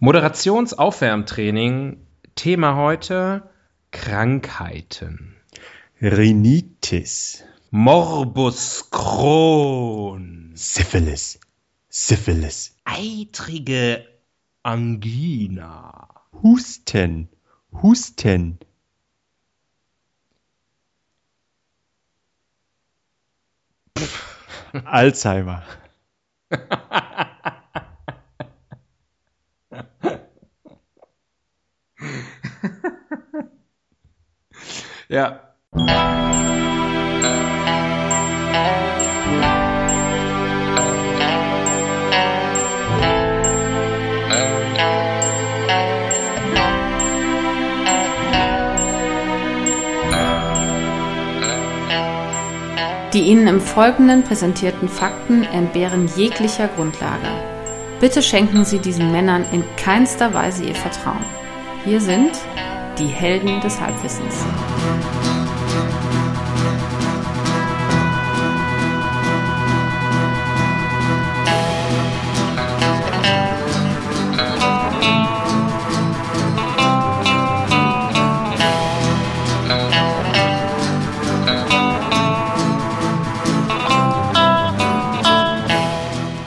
[0.00, 2.06] Moderationsaufwärmtraining.
[2.36, 3.50] Thema heute
[3.90, 5.34] Krankheiten.
[6.00, 7.42] Rhinitis.
[7.70, 10.52] Morbus Crohn.
[10.54, 11.40] Syphilis.
[11.88, 12.76] Syphilis.
[12.84, 14.06] Eitrige
[14.62, 16.06] Angina.
[16.42, 17.28] Husten.
[17.72, 18.60] Husten.
[24.84, 25.64] Alzheimer.
[35.08, 35.40] ja.
[53.14, 57.26] Die Ihnen im Folgenden präsentierten Fakten entbehren jeglicher Grundlage.
[58.00, 61.24] Bitte schenken Sie diesen Männern in keinster Weise Ihr Vertrauen.
[61.84, 62.32] Hier sind
[62.98, 64.44] die Helden des Halbwissens.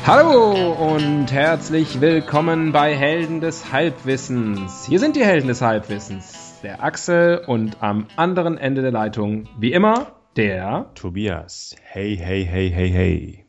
[0.06, 4.86] Hallo und herzlich willkommen bei Helden des Halbwissens.
[4.86, 9.72] Hier sind die Helden des Halbwissens, der Axel und am anderen Ende der Leitung, wie
[9.74, 11.76] immer, der Tobias.
[11.82, 13.46] Hey, hey, hey, hey, hey.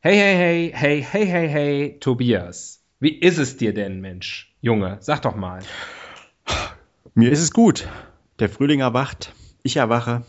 [0.00, 2.82] Hey, hey, hey, hey, hey, hey, hey, Tobias.
[3.00, 4.54] Wie ist es dir denn, Mensch?
[4.60, 5.60] Junge, sag doch mal.
[7.14, 7.88] Mir ist es gut.
[8.38, 9.32] Der Frühling erwacht.
[9.62, 10.22] Ich erwache.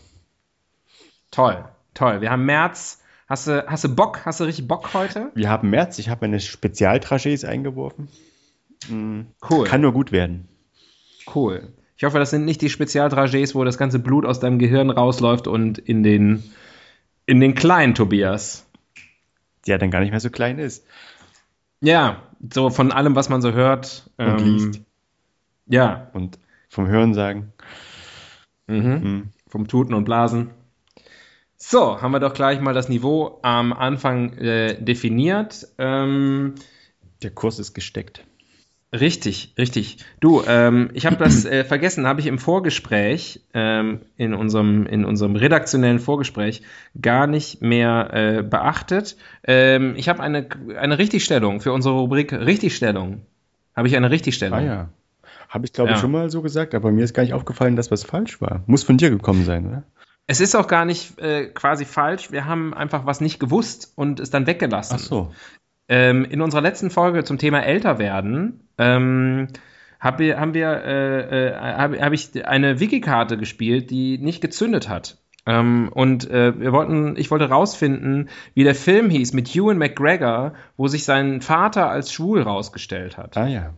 [1.30, 2.20] Toll, toll.
[2.20, 3.02] Wir haben März.
[3.28, 4.22] Hast du, hast du Bock?
[4.24, 5.30] Hast du richtig Bock heute?
[5.34, 5.98] Wir haben März.
[5.98, 8.08] Ich habe meine Spezialtrachees eingeworfen.
[8.88, 9.66] Mm, Cool.
[9.66, 10.48] Kann nur gut werden.
[11.34, 11.74] Cool.
[11.98, 15.48] Ich hoffe, das sind nicht die Spezialtragees, wo das ganze Blut aus deinem Gehirn rausläuft
[15.48, 16.44] und in den,
[17.26, 18.64] in den kleinen Tobias.
[19.66, 20.86] Der dann gar nicht mehr so klein ist.
[21.80, 22.22] Ja,
[22.52, 24.08] so von allem, was man so hört.
[24.16, 24.80] Und liest.
[25.66, 27.52] Ja, Und vom Hören sagen.
[28.68, 28.76] mhm.
[28.78, 30.50] mm, vom Tuten und Blasen.
[31.56, 35.66] So, haben wir doch gleich mal das Niveau am Anfang äh, definiert.
[35.78, 36.54] Ähm,
[37.22, 38.24] Der Kurs ist gesteckt.
[38.92, 39.98] Richtig, richtig.
[40.20, 45.04] Du, ähm, ich habe das äh, vergessen, habe ich im Vorgespräch, ähm, in, unserem, in
[45.04, 46.62] unserem redaktionellen Vorgespräch,
[46.98, 49.16] gar nicht mehr äh, beachtet.
[49.44, 50.48] Ähm, ich habe eine,
[50.78, 53.26] eine Richtigstellung für unsere Rubrik Richtigstellung.
[53.76, 54.58] Habe ich eine Richtigstellung?
[54.58, 54.88] Ah ja.
[55.50, 56.00] Habe ich, glaube ich, Ja.
[56.00, 58.62] schon mal so gesagt, aber mir ist gar nicht aufgefallen, dass was falsch war.
[58.66, 59.82] Muss von dir gekommen sein, oder?
[60.26, 62.30] Es ist auch gar nicht äh, quasi falsch.
[62.32, 64.96] Wir haben einfach was nicht gewusst und es dann weggelassen.
[64.98, 65.32] Ach so.
[65.88, 69.48] Ähm, in unserer letzten Folge zum Thema älter werden ähm,
[70.00, 75.18] hab haben wir äh, äh, habe hab ich eine Wiki-Karte gespielt, die nicht gezündet hat.
[75.46, 80.52] Ähm, und äh, wir wollten, ich wollte rausfinden, wie der Film hieß mit Ewan McGregor,
[80.76, 83.36] wo sich sein Vater als schwul rausgestellt hat.
[83.36, 83.74] Ah ja.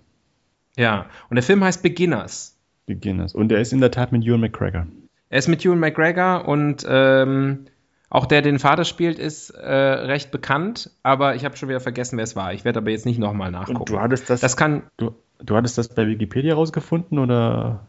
[0.77, 1.07] Ja.
[1.31, 2.59] Und der Film heißt Beginners.
[2.87, 3.35] Beginners.
[3.35, 4.87] Und er ist in der Tat mit Ewan McGregor.
[5.29, 7.67] Er ist mit Ewan McGregor und ähm,
[8.11, 11.81] auch der, der den Vater spielt, ist äh, recht bekannt, aber ich habe schon wieder
[11.81, 12.53] vergessen, wer es war.
[12.53, 13.79] Ich werde aber jetzt nicht nochmal nachgucken.
[13.79, 17.87] Und du hattest das, das kann, du, du hattest das bei Wikipedia rausgefunden oder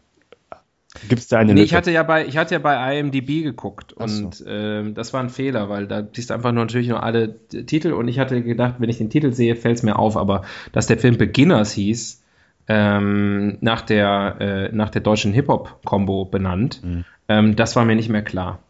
[1.08, 1.64] gibt es da eine Nee, Lücke?
[1.64, 4.04] ich hatte ja bei, ich hatte ja bei IMDb geguckt so.
[4.04, 7.34] und ähm, das war ein Fehler, weil da siehst du einfach nur natürlich nur alle
[7.48, 10.42] Titel und ich hatte gedacht, wenn ich den Titel sehe, fällt es mir auf, aber
[10.72, 12.22] dass der Film Beginners hieß,
[12.68, 17.04] ähm, nach der äh, nach der deutschen Hip-Hop-Kombo benannt, Mhm.
[17.28, 18.60] ähm, das war mir nicht mehr klar.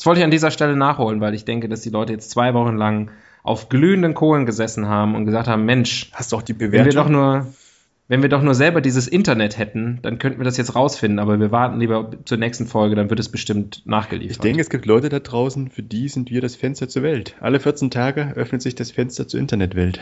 [0.00, 2.54] Das wollte ich an dieser Stelle nachholen, weil ich denke, dass die Leute jetzt zwei
[2.54, 3.10] Wochen lang
[3.42, 6.84] auf glühenden Kohlen gesessen haben und gesagt haben, Mensch, Hast du auch die wenn wir
[6.84, 6.94] Bewertung?
[7.04, 7.46] doch nur,
[8.08, 11.38] wenn wir doch nur selber dieses Internet hätten, dann könnten wir das jetzt rausfinden, aber
[11.38, 14.36] wir warten lieber zur nächsten Folge, dann wird es bestimmt nachgeliefert.
[14.36, 17.36] ich denke, es gibt Leute da draußen, für die sind wir das Fenster zur Welt.
[17.42, 20.00] Alle 14 Tage öffnet sich das Fenster zur Internetwelt.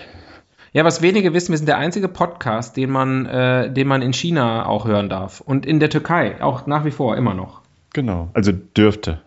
[0.73, 4.13] ja, was wenige wissen, wir sind der einzige Podcast, den man, äh, den man in
[4.13, 5.41] China auch hören darf.
[5.41, 7.63] Und in der Türkei, auch nach wie vor, immer noch.
[7.95, 8.29] Genau.
[8.33, 9.23] Also dürfte.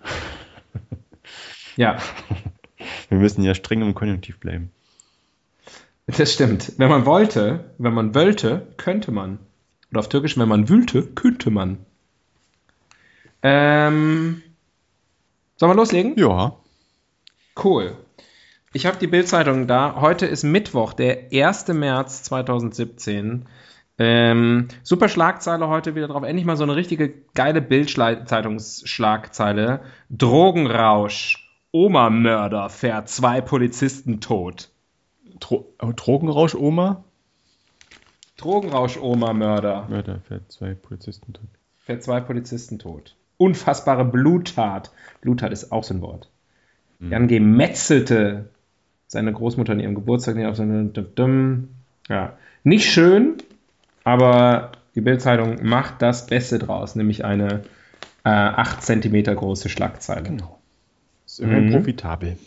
[1.81, 1.97] Ja,
[3.09, 4.71] Wir müssen ja streng im Konjunktiv bleiben.
[6.05, 6.73] das stimmt.
[6.77, 9.39] Wenn man wollte, wenn man wollte, könnte man.
[9.89, 11.79] Oder auf Türkisch, wenn man wühlte, könnte man.
[13.41, 14.43] Ähm,
[15.57, 16.17] sollen wir loslegen?
[16.17, 16.55] Ja.
[17.61, 17.97] Cool.
[18.73, 19.99] Ich habe die Bildzeitung da.
[19.99, 21.67] Heute ist Mittwoch, der 1.
[21.69, 23.47] März 2017.
[23.97, 26.23] Ähm, super Schlagzeile heute wieder drauf.
[26.23, 29.81] Endlich mal so eine richtige geile Bildzeitungsschlagzeile.
[30.09, 31.40] Drogenrausch.
[31.71, 34.69] Oma-Mörder fährt zwei Polizisten tot.
[35.39, 37.03] Dro Drogenrausch, Oma?
[38.37, 39.87] Drogenrausch-Oma-Mörder.
[39.89, 41.47] Mörder fährt zwei Polizisten tot.
[41.79, 43.15] Fährt zwei Polizisten tot.
[43.37, 44.91] Unfassbare Bluttat.
[45.21, 46.29] Bluttat ist auch so ein Wort.
[46.99, 47.11] Mhm.
[47.11, 48.49] Jan gemetzelte
[49.07, 50.91] seine Großmutter an ihrem Geburtstag nicht auf seine.
[52.07, 52.37] Ja.
[52.63, 53.37] Nicht schön,
[54.03, 57.61] aber die Bildzeitung macht das Beste draus, nämlich eine
[58.23, 60.23] äh, 8 cm große Schlagzeile.
[60.23, 60.60] Genau.
[61.31, 61.71] Ist immerhin mhm.
[61.71, 62.37] profitabel.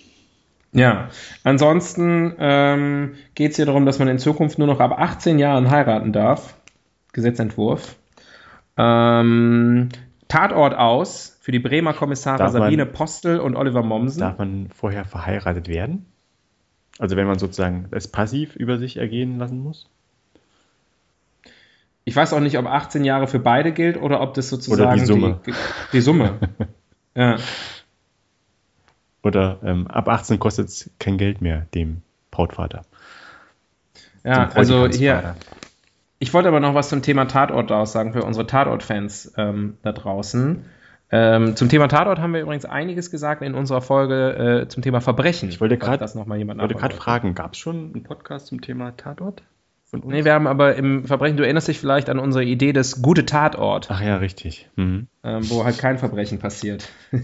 [0.72, 1.08] Ja,
[1.42, 5.70] ansonsten ähm, geht es hier darum, dass man in Zukunft nur noch ab 18 Jahren
[5.70, 6.54] heiraten darf.
[7.14, 7.96] Gesetzentwurf.
[8.76, 9.88] Ähm,
[10.28, 14.20] Tatort aus für die Bremer Kommissare darf Sabine man, Postel und Oliver Mommsen.
[14.20, 16.04] Darf man vorher verheiratet werden?
[16.98, 19.88] Also wenn man sozusagen das passiv über sich ergehen lassen muss?
[22.04, 24.94] Ich weiß auch nicht, ob 18 Jahre für beide gilt oder ob das sozusagen oder
[24.94, 25.40] die Summe.
[25.46, 25.54] Die,
[25.94, 26.38] die Summe.
[27.14, 27.38] ja.
[29.24, 32.82] Oder ähm, ab 18 kostet es kein Geld mehr dem Brautvater.
[34.22, 35.34] Ja, also hier.
[36.18, 40.64] Ich wollte aber noch was zum Thema Tatort aussagen für unsere Tatort-Fans ähm, da draußen.
[41.10, 45.00] Ähm, zum Thema Tatort haben wir übrigens einiges gesagt in unserer Folge äh, zum Thema
[45.00, 45.48] Verbrechen.
[45.48, 49.42] Ich wollte gerade fragen, gab es schon einen Podcast zum Thema Tatort?
[49.84, 50.12] Von uns?
[50.12, 53.26] Nee, wir haben aber im Verbrechen, du erinnerst dich vielleicht an unsere Idee des gute
[53.26, 53.88] Tatort.
[53.90, 54.68] Ach ja, richtig.
[54.76, 55.08] Mhm.
[55.22, 56.88] Ähm, wo halt kein Verbrechen passiert.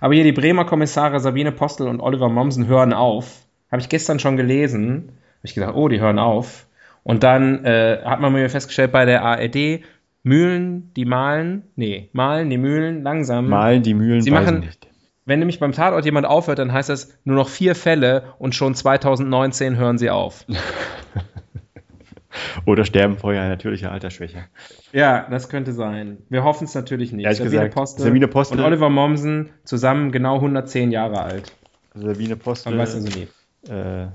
[0.00, 3.42] aber hier die Bremer Kommissare Sabine Postel und Oliver Mommsen hören auf.
[3.70, 5.08] Habe ich gestern schon gelesen.
[5.08, 6.66] Habe ich gedacht, oh, die hören auf.
[7.02, 9.82] Und dann äh, hat man mir festgestellt bei der ARD,
[10.22, 13.48] Mühlen, die malen, nee, malen die Mühlen langsam.
[13.48, 14.86] Malen die Mühlen, Sie machen, nicht.
[15.24, 18.74] Wenn nämlich beim Tatort jemand aufhört, dann heißt das nur noch vier Fälle und schon
[18.74, 20.44] 2019 hören sie auf.
[22.66, 24.44] Oder sterben vorher natürlicher Altersschwäche.
[24.92, 26.18] Ja, das könnte sein.
[26.28, 27.26] Wir hoffen es natürlich nicht.
[27.26, 31.52] Sabine, gesagt, Postel Sabine Postel und Oliver Mommsen zusammen genau 110 Jahre alt.
[31.94, 32.72] Sabine Postel.
[32.72, 33.28] Man weiß also nie.
[33.70, 34.08] Äh,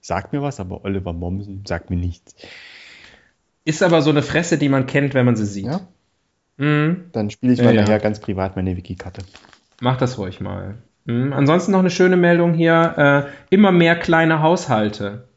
[0.00, 2.36] sagt mir was, aber Oliver Mommsen sagt mir nichts.
[3.64, 5.66] Ist aber so eine Fresse, die man kennt, wenn man sie sieht.
[5.66, 5.80] Ja?
[6.58, 7.06] Mhm.
[7.12, 7.98] Dann spiele ich mal ja, nachher ja.
[7.98, 9.22] ganz privat meine Wiki-Karte.
[9.84, 10.78] Mach das ruhig mal.
[11.04, 11.34] Mhm.
[11.34, 13.26] Ansonsten noch eine schöne Meldung hier.
[13.50, 15.28] Äh, immer mehr kleine Haushalte.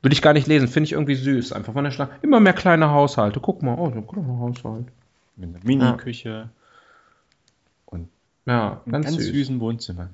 [0.00, 1.52] Würde ich gar nicht lesen, finde ich irgendwie süß.
[1.54, 2.12] Einfach von der Schlange.
[2.22, 3.40] Immer mehr kleine Haushalte.
[3.40, 4.86] Guck mal, oh, so ein kleiner Haushalt.
[5.34, 6.28] Mit einer Mini-Küche.
[6.28, 6.48] Ja.
[7.86, 8.08] Und
[8.46, 9.26] ja, ganz, ganz süß.
[9.26, 10.10] süßen Wohnzimmer.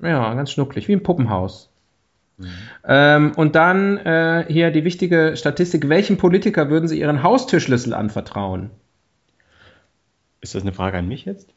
[0.00, 1.70] Ja, ganz schnucklig, wie ein Puppenhaus.
[2.36, 2.46] Mhm.
[2.84, 8.70] Ähm, und dann äh, hier die wichtige Statistik: Welchen Politiker würden Sie Ihren Haustürschlüssel anvertrauen?
[10.40, 11.55] Ist das eine Frage an mich jetzt?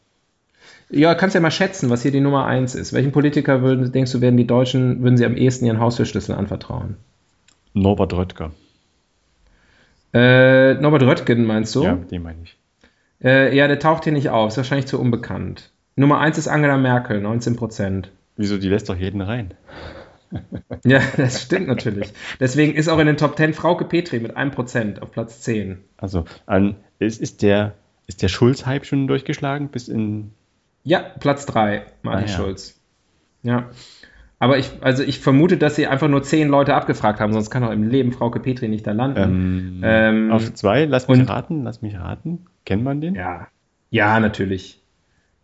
[0.92, 2.94] Ja, kannst ja mal schätzen, was hier die Nummer eins ist.
[2.94, 6.98] Welchen Politiker würden, denkst du, werden die Deutschen, würden sie am ehesten ihren Haustürschlüssel anvertrauen?
[7.74, 8.52] Norbert Röttger.
[10.14, 11.84] Äh, Norbert Röttgen meinst du?
[11.84, 12.58] Ja, den meine ich.
[13.24, 15.72] Äh, ja, der taucht hier nicht auf, ist wahrscheinlich zu unbekannt.
[15.96, 18.12] Nummer eins ist Angela Merkel, 19 Prozent.
[18.38, 19.54] Wieso, die lässt doch jeden rein.
[20.86, 22.14] ja, das stimmt natürlich.
[22.40, 25.80] Deswegen ist auch in den Top 10 Frauke Petri mit 1% auf Platz 10.
[25.98, 27.74] Also, an, ist, ist der,
[28.08, 30.32] ist der Schulz-Hype schon durchgeschlagen bis in
[30.84, 32.36] ja, Platz 3, Martin ah, ja.
[32.36, 32.80] Schulz.
[33.44, 33.70] Ja.
[34.40, 37.64] Aber ich, also ich vermute, dass sie einfach nur zehn Leute abgefragt haben, sonst kann
[37.64, 39.20] auch im Leben Frauke Petri nicht da landen.
[39.22, 42.46] Ähm, ähm, auf zwei, lass mich und, raten, lass mich raten.
[42.66, 43.16] Kennt man den?
[43.16, 43.48] Ja.
[43.90, 44.82] Ja, natürlich.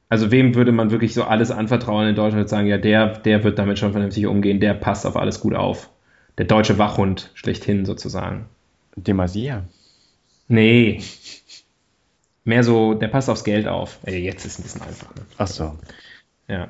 [0.08, 3.44] Also wem würde man wirklich so alles anvertrauen in Deutschland und sagen, ja, der, der
[3.44, 5.90] wird damit schon vernünftig umgehen, der passt auf alles gut auf.
[6.38, 8.46] Der deutsche Wachhund schlechthin sozusagen.
[8.96, 9.64] Demasier.
[10.48, 11.02] Nee,
[12.46, 14.00] Mehr so, der passt aufs Geld auf.
[14.04, 15.14] Ey, jetzt ist ein bisschen einfach.
[15.16, 15.22] Ne?
[15.38, 15.78] Ach so.
[16.48, 16.70] Ja.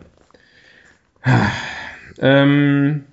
[2.20, 3.03] Ähm,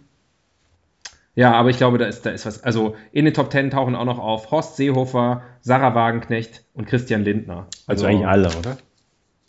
[1.35, 2.63] ja, aber ich glaube, da ist, da ist was.
[2.63, 7.25] Also in den Top Ten tauchen auch noch auf Horst Seehofer, Sarah Wagenknecht und Christian
[7.25, 7.67] Lindner.
[7.87, 8.79] Also, also eigentlich alle, oder?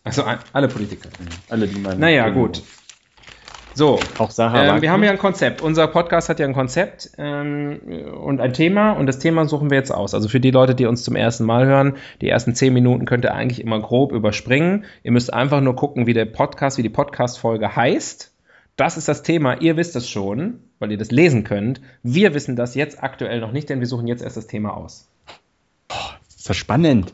[0.04, 1.10] Also alle Politiker.
[1.50, 2.00] Alle, die man.
[2.00, 2.64] Naja, gut.
[3.76, 5.62] So, auch Sarah ähm, wir haben ja ein Konzept.
[5.62, 7.80] Unser Podcast hat ja ein Konzept ähm,
[8.22, 10.14] und ein Thema und das Thema suchen wir jetzt aus.
[10.14, 13.26] Also für die Leute, die uns zum ersten Mal hören, die ersten zehn Minuten könnt
[13.26, 14.86] ihr eigentlich immer grob überspringen.
[15.02, 18.32] Ihr müsst einfach nur gucken, wie der Podcast, wie die Podcast-Folge heißt.
[18.76, 19.60] Das ist das Thema.
[19.62, 21.82] Ihr wisst es schon, weil ihr das lesen könnt.
[22.04, 25.08] Wir wissen das jetzt aktuell noch nicht, denn wir suchen jetzt erst das Thema aus.
[25.88, 27.12] Boah, ist das spannend.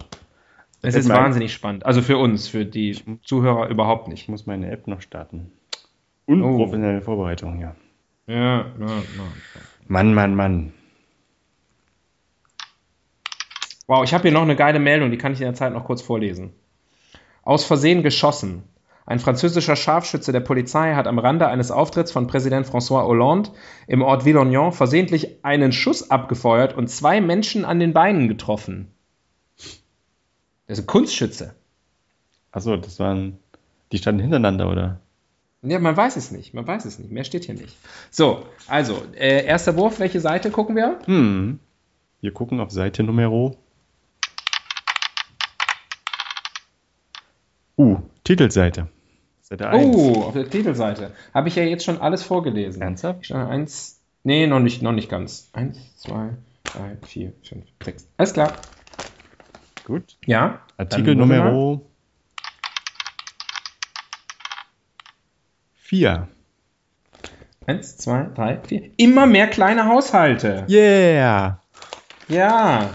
[0.82, 1.86] Es ist wahnsinnig spannend.
[1.86, 4.24] Also für uns, für die Zuhörer überhaupt nicht.
[4.24, 5.51] Ich muss meine App noch starten.
[6.29, 7.01] Unprofessionelle oh.
[7.01, 7.75] Vorbereitung, ja.
[8.27, 8.95] Ja, ja, ja.
[9.88, 10.74] Mann, Mann, Mann.
[13.88, 15.86] Wow, ich habe hier noch eine geile Meldung, die kann ich in der Zeit noch
[15.86, 16.53] kurz vorlesen.
[17.41, 18.62] Aus Versehen geschossen.
[19.07, 23.50] Ein französischer Scharfschütze der Polizei hat am Rande eines Auftritts von Präsident François Hollande
[23.88, 28.91] im Ort Villognan versehentlich einen Schuss abgefeuert und zwei Menschen an den Beinen getroffen.
[30.67, 31.55] Das ist ein Kunstschütze.
[32.51, 33.39] Achso, das waren.
[33.91, 35.00] Die standen hintereinander, oder?
[35.62, 36.54] Ja, man weiß es nicht.
[36.54, 37.12] Man weiß es nicht.
[37.12, 37.75] Mehr steht hier nicht.
[38.12, 41.00] So, also, äh, erster Wurf, welche Seite gucken wir?
[41.06, 41.60] Hm.
[42.22, 43.58] Wir gucken auf Seite Numero.
[47.78, 48.88] Uh, Titelseite.
[49.42, 49.96] Seite 1.
[49.96, 51.13] Oh, auf der Titelseite.
[51.34, 52.82] Habe ich ja jetzt schon alles vorgelesen.
[52.82, 53.22] Ernsthaft?
[53.24, 54.01] Ich eins.
[54.24, 55.50] Nee, noch nicht, noch nicht ganz.
[55.54, 56.32] Eins, zwei,
[56.63, 58.08] drei, vier, fünf, sechs.
[58.18, 58.54] Alles klar.
[59.86, 60.18] Gut.
[60.25, 60.62] Ja.
[60.78, 61.16] Artikel.
[61.16, 61.88] Numero
[65.89, 66.27] 4.
[67.65, 68.91] Eins, zwei, drei, vier.
[68.98, 70.67] Immer mehr kleine Haushalte.
[70.69, 71.62] Yeah!
[72.27, 72.91] Ja.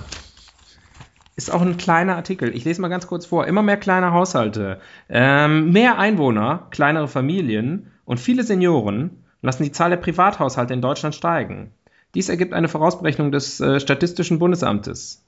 [1.35, 2.55] Ist auch ein kleiner Artikel.
[2.55, 3.49] Ich lese mal ganz kurz vor.
[3.49, 4.79] Immer mehr kleine Haushalte.
[5.09, 11.17] Ähm, mehr Einwohner, kleinere Familien und viele Senioren lassen die Zahl der Privathaushalte in Deutschland
[11.17, 11.73] steigen.
[12.15, 15.24] Dies ergibt eine Vorausberechnung des äh, Statistischen Bundesamtes.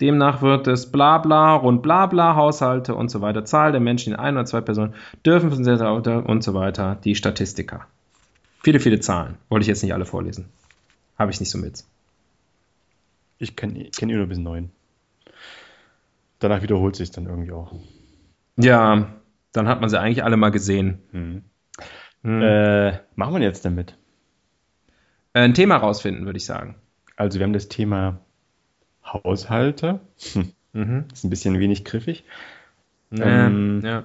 [0.00, 4.34] Demnach wird es Blabla, rund Blabla, Haushalte und so weiter, Zahl der Menschen in ein
[4.34, 7.86] oder zwei Personen dürfen und so weiter, die Statistiker.
[8.62, 9.36] Viele, viele Zahlen.
[9.48, 10.48] Wollte ich jetzt nicht alle vorlesen.
[11.18, 11.84] Habe ich nicht so mit.
[13.38, 14.70] Ich kenne kenn nur bis 9.
[16.38, 17.72] Danach wiederholt sich dann irgendwie auch.
[18.56, 19.14] Ja,
[19.52, 20.98] dann hat man sie eigentlich alle mal gesehen.
[21.12, 21.42] Hm.
[22.22, 22.42] Hm.
[22.42, 23.96] Äh, machen wir jetzt damit?
[25.32, 26.76] Äh, ein Thema rausfinden, würde ich sagen.
[27.16, 28.20] Also wir haben das Thema
[29.12, 30.00] Haushalte.
[30.32, 31.04] Hm, Mhm.
[31.12, 32.24] ist ein bisschen wenig griffig.
[33.12, 34.04] Ähm, Ähm, ja.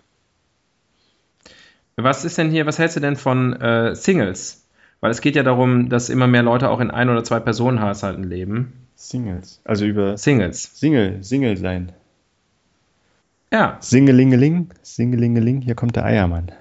[1.98, 4.66] Was ist denn hier, was hältst du denn von äh, Singles?
[5.00, 8.24] Weil es geht ja darum, dass immer mehr Leute auch in ein- oder zwei Personenhaushalten
[8.24, 8.74] leben.
[8.96, 9.62] Singles.
[9.64, 10.72] Also über Singles.
[10.80, 11.92] Single, Single sein.
[13.54, 16.52] Ja, Singelingeling, Singelingeling, hier kommt der Eiermann.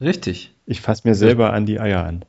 [0.00, 0.54] richtig.
[0.66, 2.24] Ich fasse mir selber an die Eier an.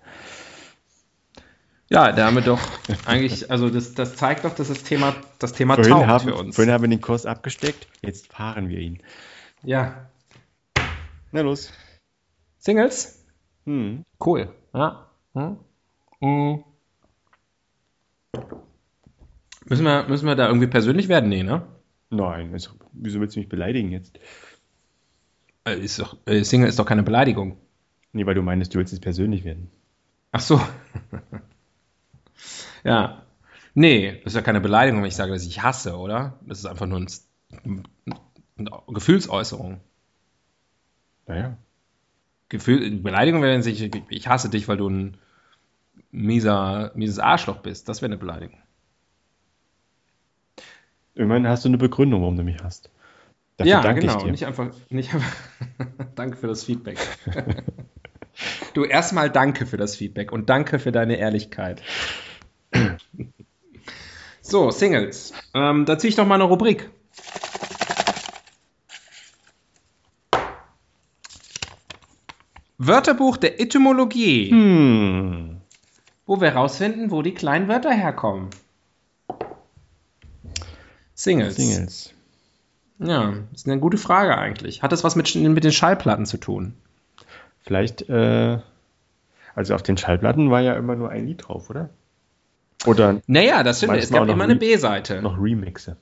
[1.89, 2.59] Ja, da haben wir doch
[3.05, 6.35] eigentlich, also das, das zeigt doch, dass das Thema, das Thema Vorhin taugt haben, für
[6.35, 6.55] uns.
[6.55, 9.01] vorhin haben wir den Kurs abgesteckt, jetzt fahren wir ihn.
[9.63, 10.09] Ja.
[11.31, 11.71] Na los.
[12.57, 13.23] Singles?
[13.65, 14.03] Hm.
[14.23, 14.49] Cool.
[14.73, 15.09] Ja.
[15.35, 15.57] Hm.
[16.21, 16.63] Mhm.
[19.65, 21.29] Müssen wir, müssen wir da irgendwie persönlich werden?
[21.29, 21.67] Nee, ne?
[22.09, 24.19] Nein, ist, wieso willst du mich beleidigen jetzt?
[25.65, 27.57] Äh, Ist doch, äh, Single ist doch keine Beleidigung.
[28.13, 29.69] Nee, weil du meinst, du willst jetzt persönlich werden.
[30.31, 30.59] Ach so.
[32.85, 33.21] Ja.
[33.73, 36.39] Nee, das ist ja keine Beleidigung, wenn ich sage, dass ich hasse, oder?
[36.45, 37.07] Das ist einfach nur ein,
[38.57, 39.81] eine Gefühlsäußerung.
[41.27, 41.57] Naja.
[42.47, 45.17] Gefühl, Beleidigung wäre, wenn ich, ich hasse dich, weil du ein
[46.11, 47.89] mieser, mieses Arschloch bist.
[47.89, 48.57] Das wäre eine Beleidigung.
[51.15, 52.89] Immerhin hast du eine Begründung, warum du mich hast.
[53.57, 54.17] Dafür ja, danke genau.
[54.17, 54.31] ich dir.
[54.31, 55.35] Nicht einfach, nicht einfach
[56.15, 56.97] danke für das Feedback.
[58.73, 61.81] du erstmal danke für das Feedback und danke für deine Ehrlichkeit.
[64.47, 65.33] So, Singles.
[65.53, 66.89] Ähm, da ziehe ich doch mal eine Rubrik.
[72.77, 75.61] Wörterbuch der Etymologie, Hm.
[76.25, 78.49] wo wir rausfinden, wo die kleinen Wörter herkommen.
[81.13, 81.55] Singles.
[81.55, 82.13] Singles.
[82.99, 84.83] Ja, ist eine gute Frage eigentlich.
[84.83, 86.73] Hat das was mit, mit den Schallplatten zu tun?
[87.61, 88.59] Vielleicht, äh,
[89.55, 91.89] also auf den Schallplatten war ja immer nur ein Lied drauf, oder?
[92.87, 93.95] Oder Naja, das stimmt.
[93.97, 95.21] Es gab immer eine B-Seite.
[95.21, 95.97] noch Remixe.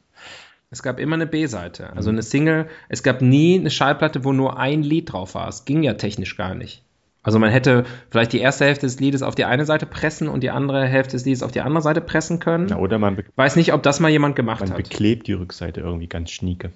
[0.70, 1.94] Es gab immer eine B-Seite.
[1.96, 2.68] Also eine Single.
[2.90, 5.48] Es gab nie eine Schallplatte, wo nur ein Lied drauf war.
[5.48, 6.82] Es ging ja technisch gar nicht.
[7.22, 10.42] Also man hätte vielleicht die erste Hälfte des Liedes auf die eine Seite pressen und
[10.42, 12.68] die andere Hälfte des Liedes auf die andere Seite pressen können.
[12.68, 14.78] Ja, oder man, Weiß nicht, ob das mal jemand gemacht man hat.
[14.78, 16.72] beklebt die Rückseite irgendwie ganz schnieke,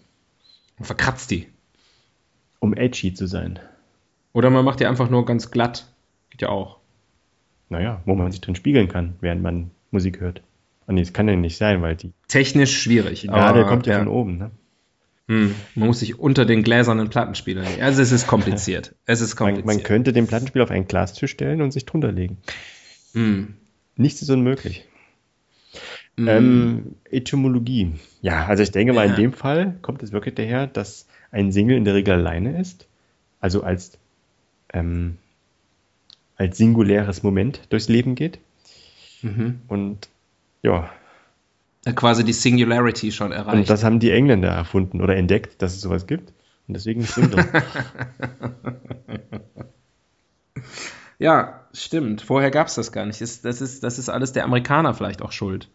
[0.79, 1.47] Und verkratzt die.
[2.59, 3.59] um edgy zu sein.
[4.31, 5.87] Oder man macht die einfach nur ganz glatt.
[6.29, 6.77] Geht ja auch.
[7.69, 10.41] Naja, wo man sich drin spiegeln kann, während man Musik hört.
[10.85, 13.21] Und nee, das kann ja nicht sein, weil die, Technisch schwierig.
[13.21, 14.37] die Nadel kommt ja, ja von oben.
[14.37, 14.51] Ne?
[15.27, 17.81] Hm, man muss sich unter den gläsernen Plattenspielern legen.
[17.81, 18.95] Also es ist kompliziert.
[19.05, 19.65] Es ist Man, kompliziert.
[19.65, 22.37] man könnte den Plattenspieler auf einen Glastisch stellen und sich drunter legen.
[23.13, 23.55] Hm.
[23.97, 24.85] Nichts ist unmöglich.
[26.17, 26.27] Hm.
[26.27, 27.93] Ähm, Etymologie.
[28.21, 29.11] Ja, also ich denke mal, Ja.
[29.15, 32.87] in dem Fall kommt es wirklich daher, dass ein Single in der Regel alleine ist.
[33.41, 33.97] Also als,
[34.73, 35.17] ähm,
[36.37, 38.39] als singuläres Moment durchs Leben geht.
[39.21, 39.61] Mhm.
[39.67, 40.09] Und
[40.63, 40.89] ja,
[41.85, 43.57] Hat quasi die Singularity schon erreicht.
[43.57, 46.33] und das haben die Engländer erfunden oder entdeckt, dass es sowas gibt.
[46.67, 47.45] Und deswegen Single.
[51.19, 52.21] ja, stimmt.
[52.21, 53.21] Vorher gab es das gar nicht.
[53.21, 55.69] Das, das, ist, das ist alles der Amerikaner vielleicht auch schuld.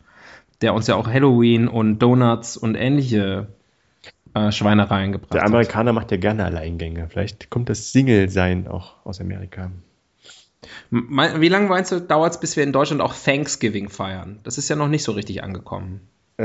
[0.61, 3.49] Der uns ja auch Halloween und Donuts und ähnliche
[4.34, 5.49] äh, Schweinereien gebracht Der hat.
[5.49, 7.08] Amerikaner macht ja gerne Alleingänge.
[7.08, 9.70] Vielleicht kommt das Single-Sein auch aus Amerika.
[10.90, 14.38] Wie lange meinst du, dauert es, bis wir in Deutschland auch Thanksgiving feiern?
[14.44, 16.00] Das ist ja noch nicht so richtig angekommen.
[16.38, 16.44] Äh,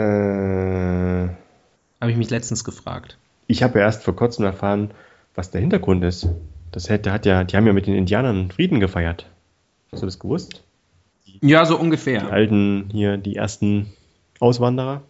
[1.99, 3.17] Habe ich mich letztens gefragt.
[3.47, 4.91] ich habe ja erst vor kurzem erfahren,
[5.35, 6.27] was der Hintergrund ist.
[6.71, 9.27] Das hätte, hat ja, die haben ja mit den Indianern Frieden gefeiert.
[9.91, 10.63] Hast du das gewusst?
[11.41, 12.31] Ja, so Die ungefähr.
[12.31, 13.87] alten hier, die ersten
[14.39, 15.01] Auswanderer.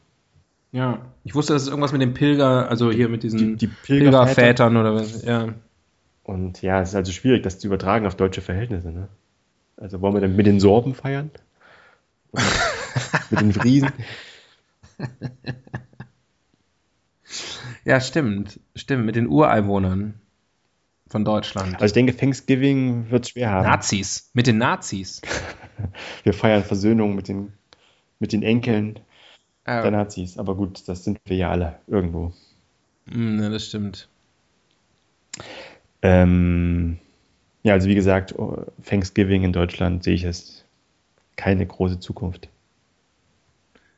[0.72, 1.00] Ja.
[1.24, 4.26] Ich wusste, das ist irgendwas mit dem Pilger, also hier mit diesen Die, die Pilgerväter.
[4.36, 5.24] Pilgervätern oder was.
[5.24, 5.48] Ja.
[6.28, 8.92] Und ja, es ist also schwierig, das zu übertragen auf deutsche Verhältnisse.
[8.92, 9.08] Ne?
[9.78, 11.32] Also wollen wir dann mit den Sorben feiern?
[13.30, 13.92] Mit den Friesen?
[17.86, 18.60] ja, stimmt.
[18.76, 20.16] Stimmt, mit den Ureinwohnern
[21.08, 21.76] von Deutschland.
[21.76, 23.64] Also ich denke, Thanksgiving wird schwer haben.
[23.66, 24.30] Nazis.
[24.34, 25.22] Mit den Nazis.
[26.24, 27.54] Wir feiern Versöhnung mit den,
[28.20, 29.00] mit den Enkeln
[29.82, 30.38] der Ja, Nazis.
[30.38, 32.34] Aber gut, das sind wir ja alle irgendwo.
[33.06, 34.10] mm, ja, das stimmt.
[36.02, 37.00] Ähm,
[37.64, 40.66] ja, also wie gesagt, oh, Thanksgiving in Deutschland sehe ich es
[41.36, 42.50] keine große Zukunft.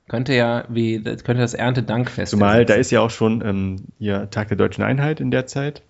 [0.07, 4.29] Könnte ja, wie, das könnte das Erntedankfest Zumal da ist ja auch schon ähm, hier
[4.31, 5.83] Tag der Deutschen Einheit in der Zeit.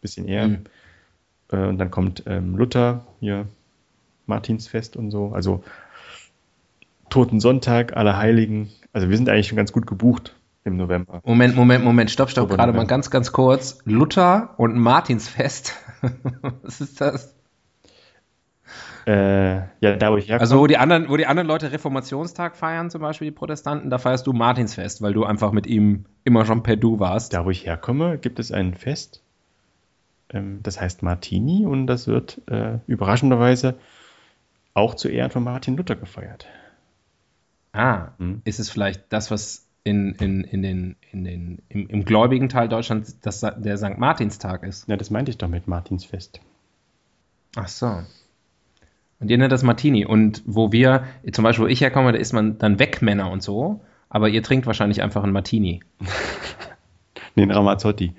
[0.00, 0.48] Bisschen eher.
[0.48, 0.64] Mhm.
[1.52, 3.46] Äh, und dann kommt ähm, Luther, hier
[4.26, 5.32] Martinsfest und so.
[5.34, 5.62] Also
[7.10, 8.70] Toten Sonntag, Allerheiligen.
[8.92, 10.34] Also wir sind eigentlich schon ganz gut gebucht
[10.64, 11.22] im November.
[11.24, 13.78] Moment, Moment, Moment, stopp, stopp, gerade mal ganz, ganz kurz.
[13.84, 15.74] Luther und Martinsfest.
[16.62, 17.34] Was ist das?
[19.06, 20.42] Äh, ja, da wo ich herkomme.
[20.42, 23.96] Also, wo die anderen, wo die anderen Leute Reformationstag feiern, zum Beispiel die Protestanten, da
[23.96, 27.32] feierst du Martinsfest, weil du einfach mit ihm immer schon per Du warst.
[27.32, 29.22] Da, wo ich herkomme, gibt es ein Fest,
[30.30, 33.76] ähm, das heißt Martini und das wird äh, überraschenderweise
[34.74, 36.46] auch zu Ehren von Martin Luther gefeiert.
[37.72, 38.42] Ah, Hm.
[38.44, 42.68] ist es vielleicht das, was in, in, in den, in den, im, im gläubigen Teil
[42.68, 43.98] Deutschlands das, der St.
[43.98, 44.88] Martinstag ist?
[44.88, 46.40] Ja, das meinte ich doch mit Martinsfest.
[47.56, 48.02] Ach so.
[49.20, 50.04] Und ihr nennt das Martini.
[50.04, 53.80] Und wo wir, zum Beispiel, wo ich herkomme, da ist man dann Wegmänner und so.
[54.08, 55.82] Aber ihr trinkt wahrscheinlich einfach einen Martini.
[57.34, 58.14] Nee, ein Ramazzotti.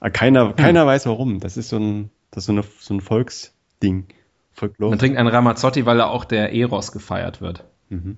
[0.00, 1.40] Aber keiner, keiner weiß warum.
[1.40, 4.06] Das ist so ein, das ist so, eine, so ein Volksding.
[4.50, 4.90] Folklore.
[4.90, 7.64] Man trinkt einen Ramazzotti, weil da auch der Eros gefeiert wird.
[7.90, 8.16] Mhm.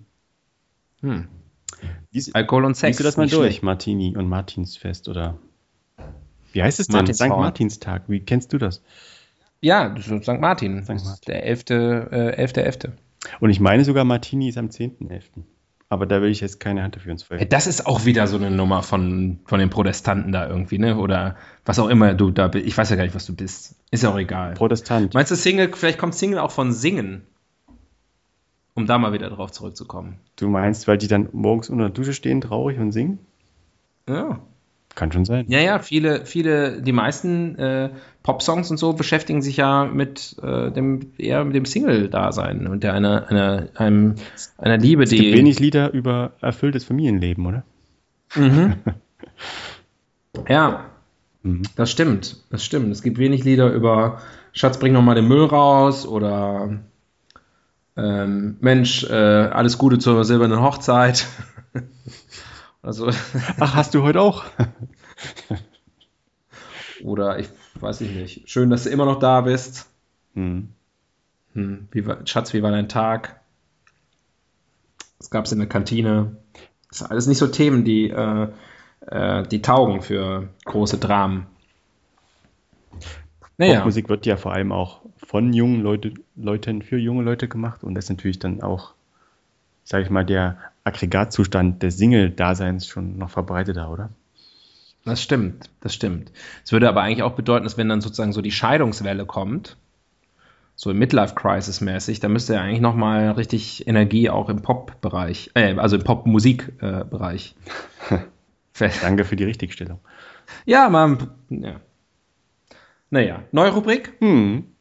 [1.00, 1.28] Hm.
[2.12, 2.88] Lies, Alkohol und Sex.
[2.88, 3.46] liest du das mal durch?
[3.46, 3.62] schlecht.
[3.62, 5.38] Martini und Martinsfest oder
[6.52, 6.96] wie heißt es denn?
[6.96, 7.26] Martinshauer.
[7.26, 7.40] St.
[7.40, 8.02] Martinstag.
[8.06, 8.82] Wie kennst du das?
[9.60, 10.28] Ja, St.
[10.40, 10.82] Martin.
[10.84, 10.88] St.
[10.90, 11.20] Martin.
[11.26, 11.70] Der 11.
[11.70, 12.92] Äh, 11.11.
[13.40, 15.42] Und ich meine sogar Martini ist am 10.11.
[15.88, 17.44] Aber da will ich jetzt keine Hand dafür ins Feuer.
[17.44, 20.96] Das ist auch wieder so eine Nummer von, von den Protestanten da irgendwie, ne?
[20.96, 22.66] Oder was auch immer du da bist.
[22.66, 23.76] Ich weiß ja gar nicht, was du bist.
[23.90, 24.54] Ist ja auch egal.
[24.54, 25.14] Protestant.
[25.14, 27.26] Meinst du Single, vielleicht kommt Single auch von Singen?
[28.74, 30.18] Um da mal wieder drauf zurückzukommen.
[30.36, 33.18] Du meinst, weil die dann morgens unter der Dusche stehen, traurig und singen?
[34.08, 34.40] Ja.
[34.96, 35.46] Kann schon sein.
[35.48, 37.90] Ja, ja, viele, viele, die meisten äh,
[38.22, 42.94] Popsongs und so beschäftigen sich ja mit äh, dem, eher mit dem Single-Dasein und der
[42.94, 44.14] einer, einer, einem,
[44.58, 45.18] einer Liebe, Es die.
[45.18, 47.64] gibt wenig Lieder über erfülltes Familienleben, oder?
[48.34, 48.74] Mhm.
[50.48, 50.86] Ja,
[51.42, 51.62] Mhm.
[51.76, 52.38] das stimmt.
[52.50, 52.90] Das stimmt.
[52.90, 54.20] Es gibt wenig Lieder über
[54.52, 56.78] Schatz, bring noch mal den Müll raus oder
[57.96, 61.26] ähm, Mensch, äh, alles Gute zur silbernen Hochzeit.
[62.82, 63.10] also,
[63.60, 64.44] Ach, hast du heute auch?
[67.02, 67.48] oder ich
[67.80, 68.50] weiß ich nicht.
[68.50, 69.88] Schön, dass du immer noch da bist.
[70.34, 70.70] Mhm.
[71.52, 73.40] Hm, wie war, Schatz, wie war dein Tag?
[75.18, 76.36] Was gab's in der Kantine?
[76.88, 78.48] Das sind alles nicht so Themen, die, äh,
[79.06, 81.46] äh, die taugen für große Dramen.
[83.56, 87.84] Naja, Popmusik wird ja vor allem auch von jungen Leute, Leuten für junge Leute gemacht
[87.84, 88.94] und das ist natürlich dann auch,
[89.84, 94.10] sage ich mal, der Aggregatzustand des Single-Daseins schon noch verbreiteter, oder?
[95.04, 96.32] das stimmt, das stimmt.
[96.64, 99.76] Es würde aber eigentlich auch bedeuten, dass wenn dann sozusagen so die Scheidungswelle kommt,
[100.76, 105.96] so im Midlife-Crisis-mäßig, da müsste ja eigentlich nochmal richtig Energie auch im Pop-Bereich, äh, also
[105.96, 107.54] im Pop-Musik-Bereich.
[109.02, 110.00] Danke für die Richtigstellung.
[110.64, 111.80] ja, man, ja.
[113.14, 114.12] Naja, neue Rubrik?
[114.18, 114.74] Hm.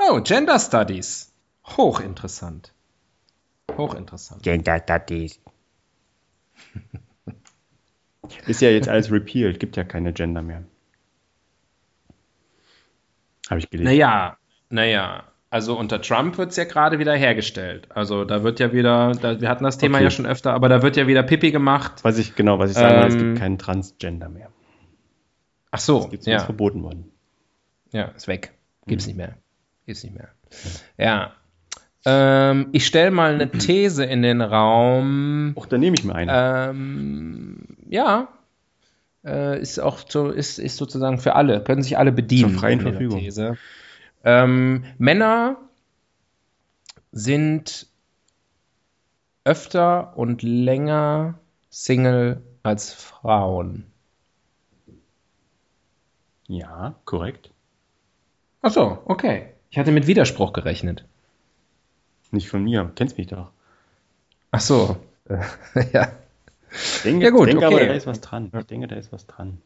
[0.00, 1.32] Oh, Gender Studies.
[1.64, 2.72] Hochinteressant.
[3.70, 4.42] Hochinteressant.
[4.42, 5.38] Gender Studies.
[8.48, 10.64] Ist ja jetzt alles repealed, gibt ja keine Gender mehr.
[13.48, 13.84] Habe ich gelesen.
[13.84, 14.38] Naja,
[14.70, 15.22] naja.
[15.48, 17.86] Also unter Trump wird es ja gerade wieder hergestellt.
[17.90, 20.04] Also da wird ja wieder, da, wir hatten das Thema Okay.
[20.04, 21.92] ja schon öfter, aber da wird ja wieder Pipi gemacht.
[22.02, 24.48] Was ich, genau, was ich sagen wollte, es Ähm, gibt keinen Transgender mehr.
[25.70, 26.36] Ach so, Das gibt ja.
[26.38, 27.10] ist verboten worden.
[27.92, 28.52] Ja, ist weg.
[28.86, 29.34] Gibt's nicht mehr.
[29.86, 30.28] Gibt's nicht mehr.
[30.98, 31.32] Ja.
[32.04, 35.52] Ähm, ich stelle mal eine These in den Raum.
[35.56, 36.70] Och, da nehme ich mir eine.
[36.70, 38.28] Ähm, ja.
[39.24, 42.50] Äh, ist auch so, ist, ist sozusagen für alle, können sich alle bedienen.
[42.50, 43.20] Zur freien Verfügung.
[43.20, 43.56] These.
[44.26, 45.56] Ähm, Männer
[47.12, 47.86] sind
[49.44, 51.38] öfter und länger
[51.70, 53.86] Single als Frauen.
[56.48, 57.52] Ja, korrekt.
[58.62, 59.50] Ach so, okay.
[59.70, 61.04] Ich hatte mit Widerspruch gerechnet.
[62.32, 63.52] Nicht von mir, kennst mich doch.
[64.50, 64.96] Ach so.
[65.92, 66.10] ja.
[66.72, 67.76] Ich denke, Ja, gut, ich denke okay.
[67.76, 68.50] aber, da ist was dran.
[68.52, 69.62] Ich denke, da ist was dran.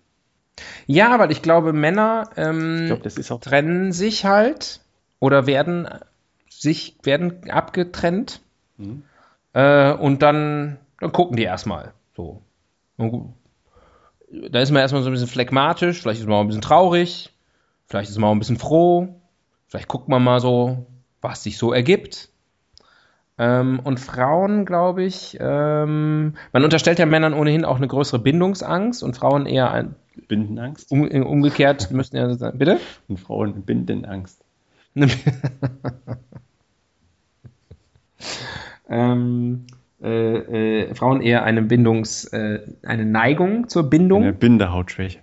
[0.87, 3.40] Ja, weil ich glaube, Männer ähm, Ich auch.
[3.40, 4.81] trennen sich halt
[5.18, 5.88] oder werden
[6.49, 8.40] sich werden abgetrennt
[8.77, 9.03] Mhm.
[9.53, 12.40] äh, und dann, dann gucken die erstmal so.
[12.96, 13.35] Und
[14.53, 17.33] Da ist man erstmal so ein bisschen phlegmatisch, vielleicht ist man auch ein bisschen traurig,
[17.87, 19.09] vielleicht ist man auch ein bisschen froh,
[19.68, 20.87] vielleicht guckt man mal so,
[21.20, 22.29] was sich so ergibt.
[23.38, 29.03] Ähm, und Frauen, glaube ich, ähm, man unterstellt ja Männern ohnehin auch eine größere Bindungsangst
[29.03, 29.94] und Frauen eher ein,
[30.28, 32.80] Bindenangst um, umgekehrt müssten ja sagen, bitte?
[33.09, 34.44] und Frauen mit Bindenangst.
[38.88, 39.66] ähm,
[40.02, 40.37] äh,
[40.88, 44.22] äh, Frauen eher eine Bindungs, äh, eine Neigung zur Bindung.
[44.22, 45.20] Eine Bindehautschwäche.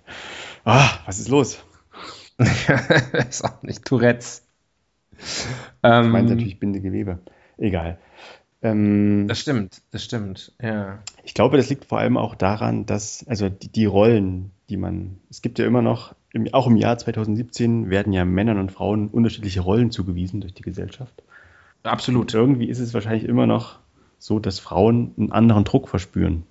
[0.64, 1.62] Ah, was ist los?
[3.28, 4.46] ist auch nicht Tourettes.
[5.18, 5.46] Ich
[5.82, 7.18] Ähm, meine natürlich Bindegewebe.
[7.56, 7.98] Egal.
[8.62, 10.98] Ähm, das stimmt, das stimmt, ja.
[11.22, 15.18] ich glaube, das liegt vor allem auch daran, dass, also die, die Rollen, die man,
[15.30, 19.08] es gibt ja immer noch, im, auch im Jahr 2017 werden ja Männern und Frauen
[19.08, 21.22] unterschiedliche Rollen zugewiesen durch die Gesellschaft.
[21.84, 22.34] Und Absolut.
[22.34, 23.78] irgendwie ist es wahrscheinlich immer noch
[24.18, 26.42] so, dass Frauen einen anderen Druck verspüren.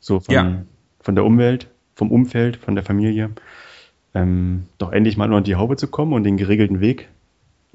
[0.00, 0.62] So von, Ja.
[1.00, 3.30] von der Umwelt, vom Umfeld, von der Familie.
[4.14, 7.08] Ähm, doch endlich mal unter die Haube zu kommen und den geregelten Weg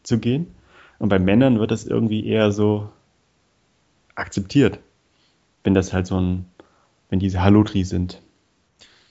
[0.04, 0.48] zu gehen.
[1.00, 2.90] Und bei Männern wird das irgendwie eher so
[4.16, 4.80] akzeptiert.
[5.64, 6.46] Wenn das halt so ein,
[7.10, 8.22] wenn diese Halotri sind.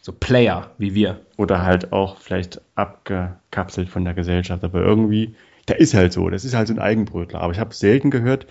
[0.03, 1.21] So Player wie wir.
[1.37, 4.63] Oder halt auch vielleicht abgekapselt von der Gesellschaft.
[4.65, 5.35] Aber irgendwie,
[5.69, 6.29] der ist halt so.
[6.29, 7.41] Das ist halt so ein Eigenbrötler.
[7.41, 8.47] Aber ich habe selten gehört,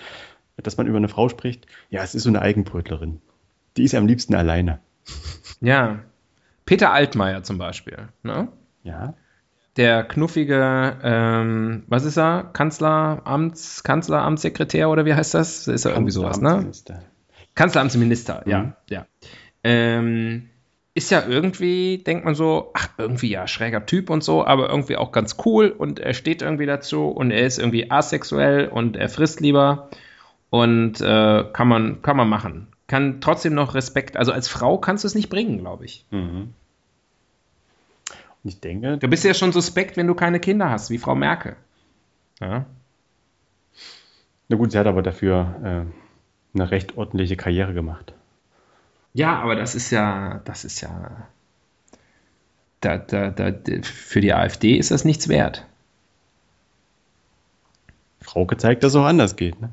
[0.58, 1.68] dass man über eine Frau spricht.
[1.90, 3.22] Ja, es ist so eine Eigenbrötlerin.
[3.78, 4.80] Die ist am liebsten alleine.
[5.62, 6.00] Ja.
[6.66, 8.10] Peter Altmaier zum Beispiel.
[8.24, 8.48] Ne?
[8.84, 9.16] Ja.
[9.78, 12.50] Der knuffige, ähm, was ist er?
[12.54, 15.68] Kanzleramts, Kanzleramtssekretär oder wie heißt das?
[15.68, 16.50] Ist er irgendwie sowas, ne?
[16.50, 17.04] Kanzleramtsminister.
[17.56, 18.74] Kanzleramtsminister, ja, Mhm.
[18.90, 19.06] ja.
[19.64, 20.50] Ähm,
[20.96, 24.96] ist ja irgendwie, denkt man so, ach, irgendwie ja, schräger Typ und so, aber irgendwie
[24.98, 29.10] auch ganz cool und er steht irgendwie dazu und er ist irgendwie asexuell und er
[29.10, 29.90] frisst lieber
[30.52, 32.68] und äh, kann man, kann man machen.
[32.86, 36.06] Kann trotzdem noch Respekt, also als Frau kannst du es nicht bringen, glaube ich.
[36.12, 36.54] Mhm.
[38.44, 41.56] Ich denke, Du bist ja schon suspekt, wenn du keine Kinder hast, wie Frau Merkel.
[42.40, 42.66] Ja.
[44.50, 48.14] na gut, sie hat aber dafür äh, eine recht ordentliche Karriere gemacht.
[49.14, 51.28] Ja, aber das ist ja, das ist ja,
[52.82, 53.54] da, da, da,
[53.84, 55.66] für die AfD ist das nichts wert.
[58.22, 59.60] Frau gezeigt, dass es auch anders geht.
[59.62, 59.70] Ne?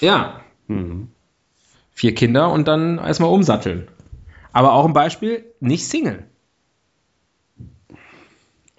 [0.00, 1.08] Ja, Mhm.
[1.92, 3.86] vier Kinder und dann erstmal umsatteln.
[4.52, 6.24] Aber auch ein Beispiel, nicht Single.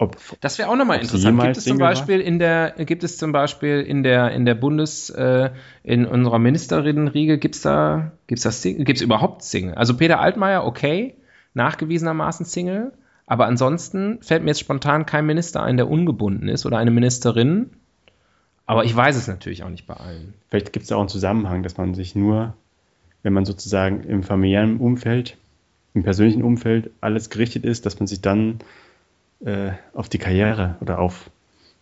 [0.00, 1.40] Ob, Das wäre auch nochmal interessant.
[1.40, 1.88] Gibt es zum Single war?
[1.90, 5.50] Beispiel in der, gibt es zum Beispiel in der, in der Bundes, äh,
[5.82, 9.74] in unserer Ministerinnenriege, gibt es da, gibt's da Sing gibt's überhaupt Single?
[9.74, 11.16] Also Peter Altmaier, okay,
[11.54, 12.92] nachgewiesenermaßen Single,
[13.26, 17.70] aber ansonsten fällt mir jetzt spontan kein Minister ein, der ungebunden ist oder eine Ministerin.
[18.66, 20.34] Aber ich weiß es natürlich auch nicht bei allen.
[20.48, 22.54] vielleicht gibt es auch einen Zusammenhang, dass man sich nur,
[23.24, 25.36] wenn man sozusagen im familiären Umfeld,
[25.94, 28.60] im persönlichen Umfeld alles gerichtet ist, dass man sich dann
[29.44, 31.30] äh, auf die Karriere oder auf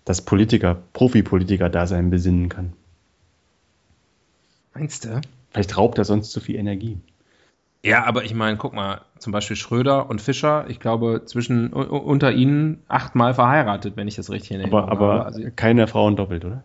[0.05, 2.73] das Politiker, Profipolitiker-Dasein besinnen kann.
[4.75, 5.21] Meinst du?
[5.51, 6.99] Vielleicht raubt er sonst zu viel Energie.
[7.83, 12.33] Ja, aber ich meine, guck mal, zum Beispiel Schröder und Fischer, ich glaube, zwischen unter
[12.33, 16.65] ihnen achtmal verheiratet, wenn ich das richtig in Aber, aber Also, keine Frauen doppelt, oder?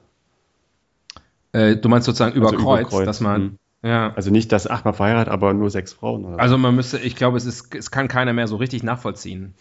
[1.54, 3.58] äh, du meinst sozusagen über Also über Kreuz, Kreuz, dass man, hm.
[3.84, 4.14] ja.
[4.16, 6.26] Also nicht das achtmal verheiratet, aber nur sechs Frauen.
[6.26, 6.40] Oder so.
[6.40, 9.54] Also man müsste, ich glaube, es ist, es kann keiner mehr so richtig nachvollziehen.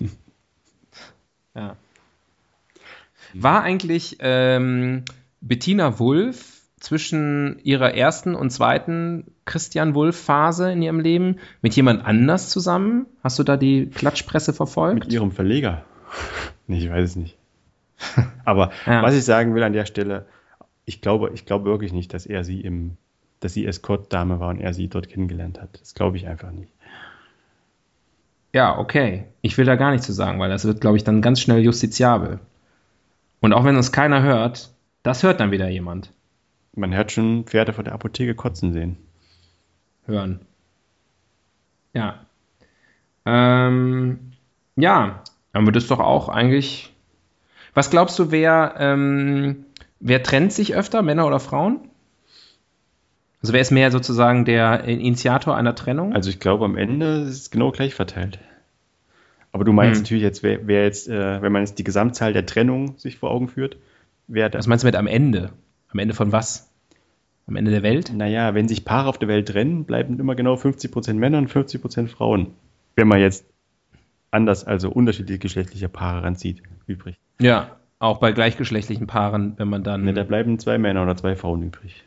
[1.58, 1.76] ja.
[3.34, 5.04] War eigentlich ähm,
[5.40, 12.48] Bettina Wulff zwischen ihrer ersten und zweiten Christian Wulff-Phase in ihrem Leben mit jemand anders
[12.50, 13.06] zusammen?
[13.22, 15.00] Hast du da die Klatschpresse verfolgt?
[15.04, 15.84] Mit ihrem Verleger?
[16.66, 17.36] nee, ich weiß es nicht.
[18.44, 19.02] Aber Ja.
[19.02, 20.26] was ich sagen will an der Stelle,
[20.84, 22.96] ich glaube, ich glaube wirklich nicht, dass er sie im,
[23.40, 25.80] dass sie Escort-Dame war und er sie dort kennengelernt hat.
[25.80, 26.72] Das glaube ich einfach nicht.
[28.52, 29.26] Ja, okay.
[29.42, 31.60] Ich will da gar nichts zu sagen, weil das wird, glaube ich, dann ganz schnell
[31.60, 32.40] justiziabel.
[33.40, 34.70] Und auch wenn uns keiner hört,
[35.02, 36.12] das hört dann wieder jemand.
[36.74, 38.96] Man hört schon Pferde vor der Apotheke kotzen sehen.
[40.06, 40.40] hören.
[41.92, 42.26] Ja.
[43.26, 44.32] Ähm,
[44.76, 45.22] ja,
[45.54, 46.94] haben wir das doch auch eigentlich.
[47.74, 49.66] Was glaubst du, wer, ähm,
[50.00, 51.87] wer trennt sich öfter, Männer oder Frauen?
[53.40, 56.14] Also wer ist mehr sozusagen der Initiator einer Trennung?
[56.14, 58.38] Also ich glaube, am Ende ist es genau gleich verteilt.
[59.52, 60.02] Aber du meinst Hm.
[60.02, 63.30] natürlich jetzt, wer, wer jetzt, äh, wenn man jetzt die Gesamtzahl der Trennung sich vor
[63.30, 63.76] Augen führt,
[64.26, 64.58] wer da.
[64.58, 65.50] Was meinst du mit am Ende?
[65.88, 66.70] Am Ende von was?
[67.46, 68.12] Am Ende der Welt?
[68.14, 72.08] Naja, wenn sich Paare auf der Welt trennen, bleiben immer genau 50% Männer und 50%
[72.08, 72.48] Frauen.
[72.96, 73.46] Wenn man jetzt
[74.30, 77.16] anders, also unterschiedliche geschlechtliche Paare ranzieht, übrig.
[77.40, 80.04] Ja, auch bei gleichgeschlechtlichen Paaren, wenn man dann.
[80.04, 82.04] Ne, da bleiben zwei Männer oder zwei Frauen übrig.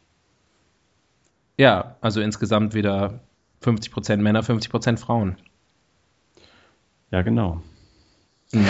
[1.57, 3.19] Ja, also insgesamt wieder
[3.63, 5.37] 50% Männer, 50% Frauen.
[7.11, 7.61] Ja, genau.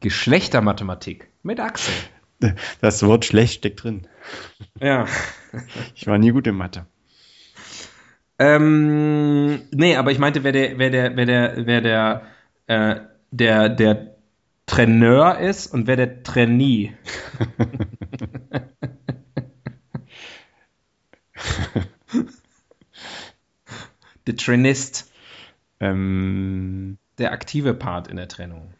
[0.00, 1.94] Geschlechtermathematik mit Axel.
[2.80, 4.06] Das Wort schlecht steckt drin.
[4.80, 5.06] Ja.
[5.94, 6.86] Ich war nie gut in Mathe.
[8.38, 12.22] Ähm, nee, aber ich meinte, wer der, wer der, wer der, wer der,
[12.68, 14.16] äh, der, der
[14.64, 16.94] Traineur ist und wer der Trainee.
[24.26, 25.10] der Trainist,
[25.80, 28.72] Ähm, der aktive Part in der Trennung.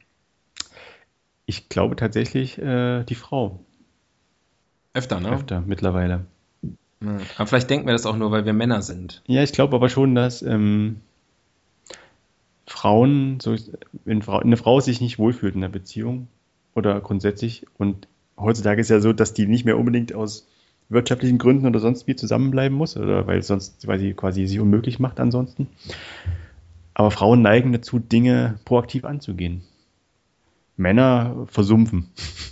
[1.46, 3.60] ich glaube tatsächlich äh, die Frau.
[4.94, 5.30] Öfter, ne?
[5.30, 6.26] Öfter mittlerweile.
[7.00, 7.18] Ja.
[7.36, 9.22] Aber vielleicht denken wir das auch nur, weil wir Männer sind.
[9.26, 11.00] Ja, ich glaube aber schon, dass ähm,
[12.66, 13.56] Frauen, so,
[14.04, 16.28] wenn Frau, eine Frau sich nicht wohlfühlt in der Beziehung
[16.74, 18.06] oder grundsätzlich, und
[18.38, 20.46] heutzutage ist ja so, dass die nicht mehr unbedingt aus
[20.88, 24.98] wirtschaftlichen Gründen oder sonst wie zusammenbleiben muss, oder weil sonst, weil sie quasi sich unmöglich
[24.98, 25.68] macht ansonsten.
[26.94, 29.62] Aber Frauen neigen dazu, Dinge proaktiv anzugehen.
[30.76, 32.10] Männer versumpfen,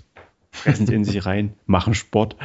[0.53, 2.37] fressen sie in sich rein, machen Sport.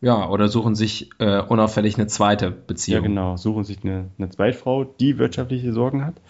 [0.00, 3.02] Ja, oder suchen sich äh, unauffällig eine zweite Ja, Beziehung.
[3.02, 3.36] genau.
[3.36, 6.20] Suchen sich eine, eine Zweitfrau, die wirtschaftliche Sorgen hat.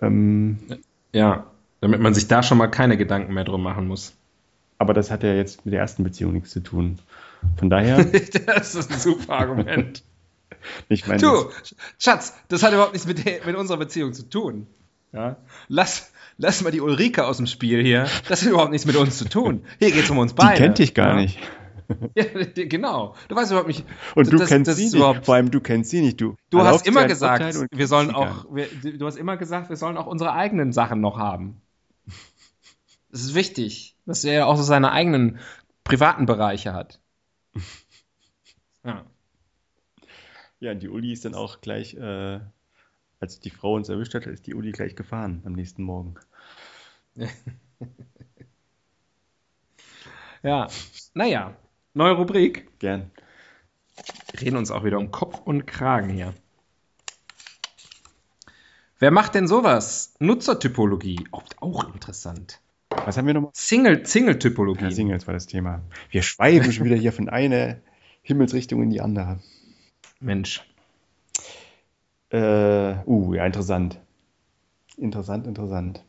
[0.00, 0.58] Ähm,
[1.12, 1.46] Ja,
[1.80, 4.16] damit man sich da schon mal keine Gedanken mehr drum machen muss.
[4.80, 6.98] Aber das hat ja jetzt mit der ersten Beziehung nichts zu tun.
[7.58, 8.04] Von daher,
[8.46, 10.02] das ist ein super Argument.
[10.88, 11.50] ich meine, Du,
[11.98, 14.66] Schatz, das hat überhaupt nichts mit, der, mit unserer Beziehung zu tun.
[15.12, 15.36] Ja?
[15.68, 18.06] Lass, lass mal die Ulrike aus dem Spiel hier.
[18.28, 19.64] Das hat überhaupt nichts mit uns zu tun.
[19.78, 20.56] Hier geht es um uns die beide.
[20.62, 21.20] kennt dich gar ja?
[21.20, 21.38] nicht.
[22.14, 23.16] Ja, die- genau.
[23.26, 23.84] Du weißt überhaupt nicht.
[24.14, 25.24] Und du das- kennst das sie nicht.
[25.24, 26.20] Vor allem du kennst sie nicht.
[26.20, 29.96] Du, Du hast immer gesagt, wir sollen auch, wir, du hast immer gesagt, wir sollen
[29.96, 31.60] auch unsere eigenen Sachen noch haben.
[33.10, 35.38] Das ist wichtig, dass er ja auch so seine eigenen
[35.84, 37.00] privaten Bereiche hat.
[38.82, 39.04] Ja.
[40.58, 42.40] Ja, und die Uli ist dann auch gleich, äh,
[43.20, 46.14] als die Frau uns erwischt hat, ist die Uli gleich gefahren am nächsten Morgen.
[50.42, 50.68] Ja.
[51.12, 51.54] Naja,
[51.92, 52.78] neue Rubrik.
[52.78, 53.10] Gern.
[54.30, 56.32] Wir reden uns auch wieder um Kopf und Kragen hier.
[58.98, 60.14] Wer macht denn sowas?
[60.18, 61.28] Nutzertypologie.
[61.30, 62.60] Auch interessant.
[63.06, 63.50] Was haben wir nochmal?
[63.54, 64.84] Single, Single-Typologie.
[64.84, 65.82] Ja, Singles war das Thema.
[66.10, 67.76] Wir schweifen schon wieder hier von einer
[68.22, 69.38] Himmelsrichtung in die andere.
[70.20, 70.64] Mensch.
[72.30, 73.98] Äh, uh, ja, interessant.
[74.96, 76.04] Interessant, interessant.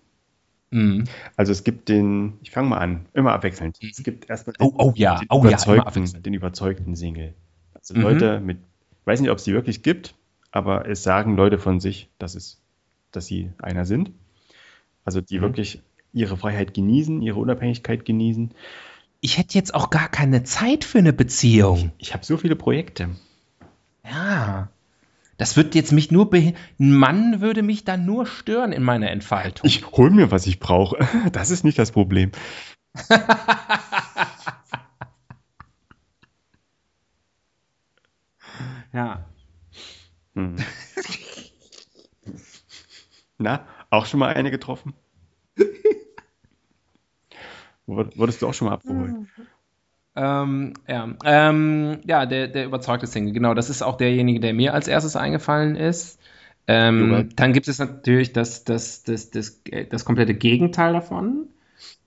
[0.71, 1.05] Mhm.
[1.35, 3.77] Also es gibt den, ich fange mal an, immer abwechselnd.
[3.81, 6.25] Es gibt erstmal den, Oh, oh ja, den, oh ja, überzeugten, abwechselnd.
[6.25, 7.33] den überzeugten Single.
[7.73, 8.01] Also Mhm.
[8.01, 8.59] Leute mit,
[9.05, 10.15] weiß nicht, ob es die wirklich gibt,
[10.51, 12.61] aber es sagen Leute von sich, dass es,
[13.11, 14.11] dass sie einer sind.
[15.03, 15.41] Also die Mhm.
[15.43, 15.81] wirklich
[16.13, 18.51] ihre Freiheit genießen, ihre Unabhängigkeit genießen.
[19.21, 21.91] Ich hätte jetzt auch gar keine Zeit für eine Beziehung.
[21.97, 23.09] Ich habe so viele Projekte.
[24.03, 24.69] Ja.
[25.37, 29.67] Das wird jetzt mich nur ein Mann würde mich dann nur stören in meiner Entfaltung.
[29.67, 30.97] Ich hol mir, was ich brauche.
[31.31, 32.31] Das ist nicht das Problem.
[38.93, 39.25] ja.
[40.35, 40.57] Hm.
[43.37, 44.93] Na, auch schon mal eine getroffen?
[47.95, 49.15] Wur- Wurdest du auch schon mal abgeholt?
[50.15, 53.53] Ähm, ja, ähm, ja der, der überzeugte Single, genau.
[53.53, 56.19] Das ist auch derjenige, der mir als erstes eingefallen ist.
[56.67, 61.47] Ähm, dann gibt es natürlich das, das, das, das, das komplette Gegenteil davon.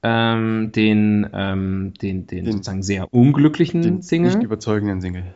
[0.02, 4.34] Ähm, den, ähm, den, den, Den- sozusagen sehr unglücklichen Den Single.
[4.34, 5.34] nicht überzeugenden Single.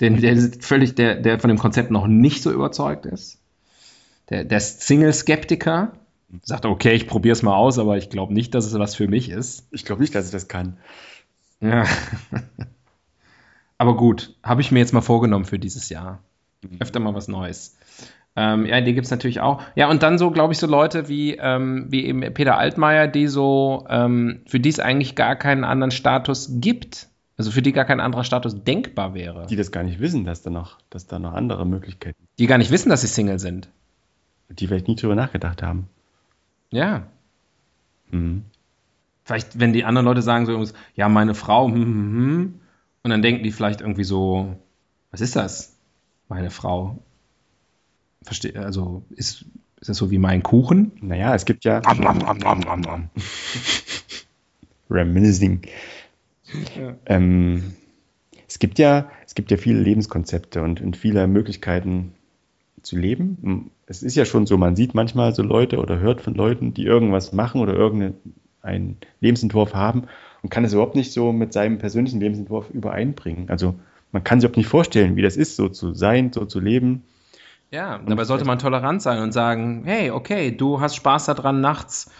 [0.00, 3.38] den, der ist völlig, der, der von dem Konzept noch nicht so überzeugt ist.
[4.30, 5.92] Der, der Single-Skeptiker
[6.42, 9.08] sagt, okay, ich probiere es mal aus, aber ich glaube nicht, dass es was für
[9.08, 9.66] mich ist.
[9.70, 10.76] Ich glaube nicht, dass ich das kann.
[11.60, 11.84] Ja.
[13.78, 16.22] aber gut, habe ich mir jetzt mal vorgenommen für dieses Jahr.
[16.80, 17.76] Öfter mal was Neues.
[18.36, 19.62] Ähm, ja, die gibt es natürlich auch.
[19.74, 23.26] Ja, und dann so, glaube ich, so Leute wie, ähm, wie eben Peter Altmaier, die
[23.26, 27.08] so, ähm, für die es eigentlich gar keinen anderen Status gibt.
[27.36, 29.46] Also für die gar kein anderer Status denkbar wäre.
[29.46, 32.58] Die das gar nicht wissen, dass da noch, dass da noch andere Möglichkeiten, die gar
[32.58, 33.68] nicht wissen, dass sie Single sind.
[34.50, 35.88] die vielleicht nie drüber nachgedacht haben.
[36.70, 37.06] Ja.
[38.10, 38.44] Mhm.
[39.24, 42.60] Vielleicht, wenn die anderen Leute sagen so, ja, meine Frau, hm, hm, hm,
[43.02, 44.56] Und dann denken die vielleicht irgendwie so,
[45.10, 45.76] was ist das,
[46.28, 46.98] meine Frau?
[48.22, 49.44] Verstehe, also ist,
[49.80, 50.92] ist das so wie mein Kuchen?
[51.00, 51.80] Naja, es gibt ja.
[54.90, 55.62] Reminiscing.
[56.76, 56.96] Ja.
[57.06, 57.74] Ähm,
[58.48, 62.14] es gibt ja, es gibt ja viele Lebenskonzepte und, und viele Möglichkeiten
[62.88, 63.70] zu leben.
[63.86, 66.84] Es ist ja schon so, man sieht manchmal so Leute oder hört von Leuten, die
[66.84, 70.04] irgendwas machen oder irgendeinen Lebensentwurf haben
[70.42, 73.50] und kann es überhaupt nicht so mit seinem persönlichen Lebensentwurf übereinbringen.
[73.50, 73.74] Also
[74.10, 77.04] man kann sich überhaupt nicht vorstellen, wie das ist, so zu sein, so zu leben.
[77.70, 82.10] Ja, dabei sollte man tolerant sein und sagen, hey, okay, du hast Spaß daran, nachts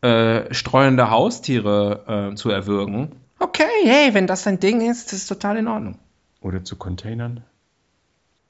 [0.00, 3.16] äh, streuende Haustiere äh, zu erwürgen.
[3.38, 5.98] Okay, hey, wenn das dein Ding ist, das ist total in Ordnung.
[6.40, 7.44] Oder zu Containern.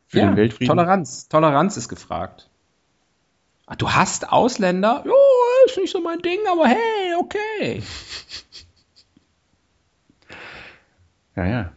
[0.09, 0.77] Für Ja, den Weltfrieden.
[0.77, 1.29] Toleranz.
[1.29, 2.49] Toleranz ist gefragt.
[3.67, 5.03] Ah, du hast Ausländer?
[5.07, 5.15] Jo,
[5.67, 7.83] ist nicht so mein Ding, aber hey, okay.
[11.37, 11.73] Ja, ja.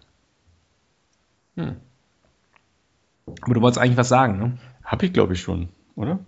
[3.41, 4.57] Aber du wolltest eigentlich was sagen, ne?
[4.83, 6.19] Hab ich, glaube ich, schon, oder?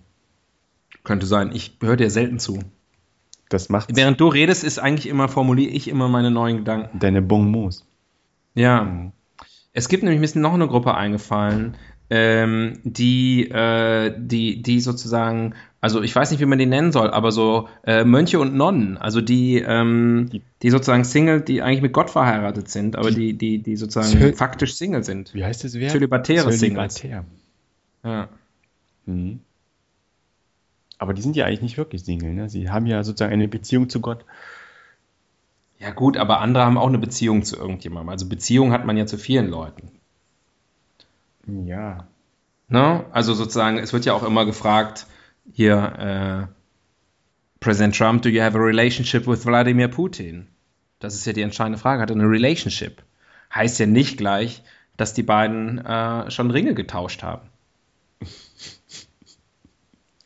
[1.04, 1.52] Könnte sein.
[1.54, 2.60] Ich höre dir selten zu.
[3.50, 6.98] Das macht Während du redest, ist eigentlich immer, formuliere ich immer meine neuen Gedanken.
[7.00, 7.86] deine Bonmots.
[8.56, 9.12] Ja.
[9.80, 11.76] Es gibt nämlich, mir ist noch eine Gruppe eingefallen,
[12.10, 17.12] ähm, die, äh, die, die sozusagen, also ich weiß nicht, wie man die nennen soll,
[17.12, 20.30] aber so äh, Mönche und Nonnen, also die, ähm,
[20.62, 24.34] Die- sozusagen Single, die eigentlich mit Gott verheiratet sind, aber die, die, die sozusagen Zöl-
[24.36, 25.34] faktisch Single sind.
[25.34, 25.90] Wie heißt das wer?
[25.90, 26.96] Zölibatäre Singles.
[26.96, 27.26] Zölibatär.
[28.04, 28.28] Ja.
[29.06, 29.40] Mhm.
[30.98, 32.50] Aber die sind ja eigentlich nicht wirklich Single, ne?
[32.50, 34.26] Sie haben ja sozusagen eine Beziehung zu Gott.
[35.80, 38.10] Ja, gut, aber andere haben auch eine Beziehung zu irgendjemandem.
[38.10, 39.92] Also Beziehung hat man ja zu vielen Leuten.
[41.48, 42.08] Ja.
[42.68, 43.06] Ne?
[43.12, 45.08] Also sozusagen, es wird ja auch immer gefragt,
[45.54, 46.54] hier, äh,
[47.62, 50.48] President Trump, do you have a relationship with Wladimir Putin?
[51.00, 52.02] Das ist ja die entscheidende Frage.
[52.02, 53.02] Hat er eine Relationship?
[53.56, 54.62] Heißt ja nicht gleich,
[54.98, 57.48] dass die beiden äh, schon Ringe getauscht haben,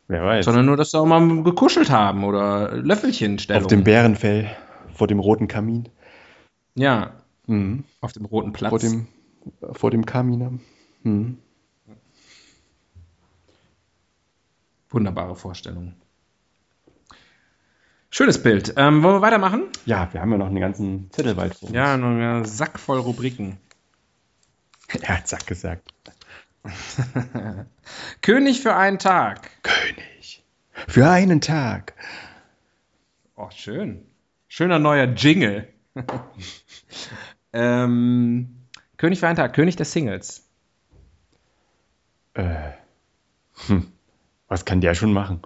[0.08, 0.44] Wer weiß.
[0.44, 3.62] sondern nur, dass sie auch mal gekuschelt haben oder Löffelchenstellung.
[3.62, 4.50] Auf dem Bärenfell
[4.94, 5.88] vor dem roten Kamin.
[6.74, 7.14] Ja,
[7.46, 7.84] Mhm.
[8.00, 8.70] auf dem roten Platz.
[8.70, 9.06] Vor dem,
[9.72, 10.60] vor dem Kamin.
[11.02, 11.38] Mhm.
[14.88, 15.94] Wunderbare Vorstellung.
[18.10, 18.74] Schönes Bild.
[18.76, 19.64] Ähm, wollen wir weitermachen?
[19.86, 21.76] Ja, wir haben ja noch einen ganzen Zettelwald vor uns.
[21.76, 23.58] Ja, noch einen Sack voll Rubriken.
[25.02, 25.92] Er hat Sack gesagt.
[28.22, 29.50] König für einen Tag.
[29.62, 30.44] König.
[30.86, 31.94] Für einen Tag.
[33.34, 34.06] Oh, schön.
[34.56, 35.66] Schöner neuer Jingle.
[37.52, 38.54] ähm,
[38.98, 40.48] König für einen Tag, König der Singles.
[42.34, 42.70] Äh,
[43.66, 43.88] hm.
[44.46, 45.42] Was kann der schon machen?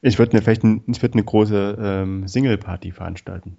[0.00, 3.58] Ich würde eine, vielleicht ein, ich würd eine große ähm, Single-Party veranstalten.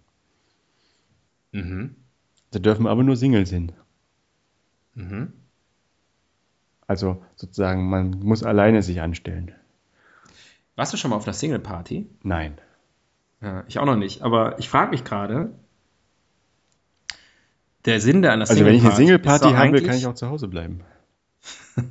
[1.53, 1.95] Mhm.
[2.51, 3.71] Da dürfen aber nur Singles hin.
[4.95, 5.31] Mhm.
[6.87, 9.53] Also sozusagen, man muss alleine sich anstellen.
[10.75, 12.09] Warst du schon mal auf einer Single-Party?
[12.23, 12.57] Nein.
[13.43, 14.21] Ja, ich auch noch nicht.
[14.21, 15.53] Aber ich frage mich gerade,
[17.83, 20.15] der Sinn der einer Also wenn ich eine ist doch haben will, kann ich auch
[20.15, 20.81] zu Hause bleiben.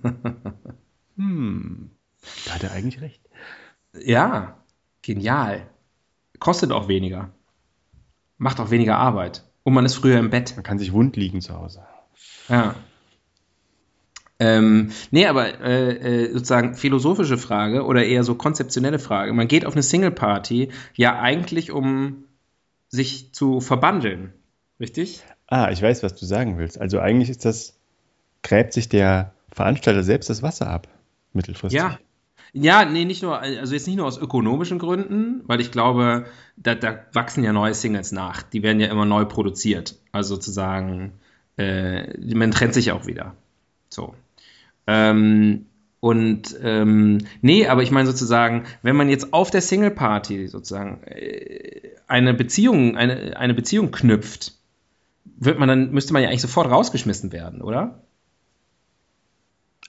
[1.16, 1.90] hm.
[2.46, 3.20] Da hat er eigentlich recht.
[3.92, 4.56] Ja,
[5.02, 5.66] genial.
[6.38, 7.30] Kostet auch weniger.
[8.38, 9.44] Macht auch weniger Arbeit.
[9.62, 10.54] Und man ist früher im Bett.
[10.56, 11.84] Man kann sich wund liegen zu Hause.
[12.48, 12.74] Ja.
[14.42, 19.32] Ähm, nee, aber äh, äh, sozusagen philosophische Frage oder eher so konzeptionelle Frage.
[19.32, 22.24] Man geht auf eine Single-Party ja eigentlich, um
[22.88, 24.32] sich zu verbandeln.
[24.80, 25.22] Richtig?
[25.46, 26.80] Ah, ich weiß, was du sagen willst.
[26.80, 27.78] Also eigentlich ist das,
[28.42, 30.88] gräbt sich der Veranstalter selbst das Wasser ab,
[31.32, 31.80] mittelfristig.
[31.80, 31.98] Ja.
[32.54, 36.26] Ja, nee, nicht nur, also jetzt nicht nur aus ökonomischen Gründen, weil ich glaube,
[36.56, 38.42] da, da wachsen ja neue Singles nach.
[38.42, 39.96] Die werden ja immer neu produziert.
[40.10, 41.12] Also sozusagen,
[41.56, 43.34] äh, man trennt sich auch wieder.
[43.88, 44.14] So.
[44.86, 45.66] Ähm,
[46.00, 51.02] und ähm, nee, aber ich meine sozusagen, wenn man jetzt auf der Single Party sozusagen
[51.04, 54.54] äh, eine Beziehung, eine, eine Beziehung knüpft,
[55.24, 58.02] wird man dann, müsste man ja eigentlich sofort rausgeschmissen werden, oder?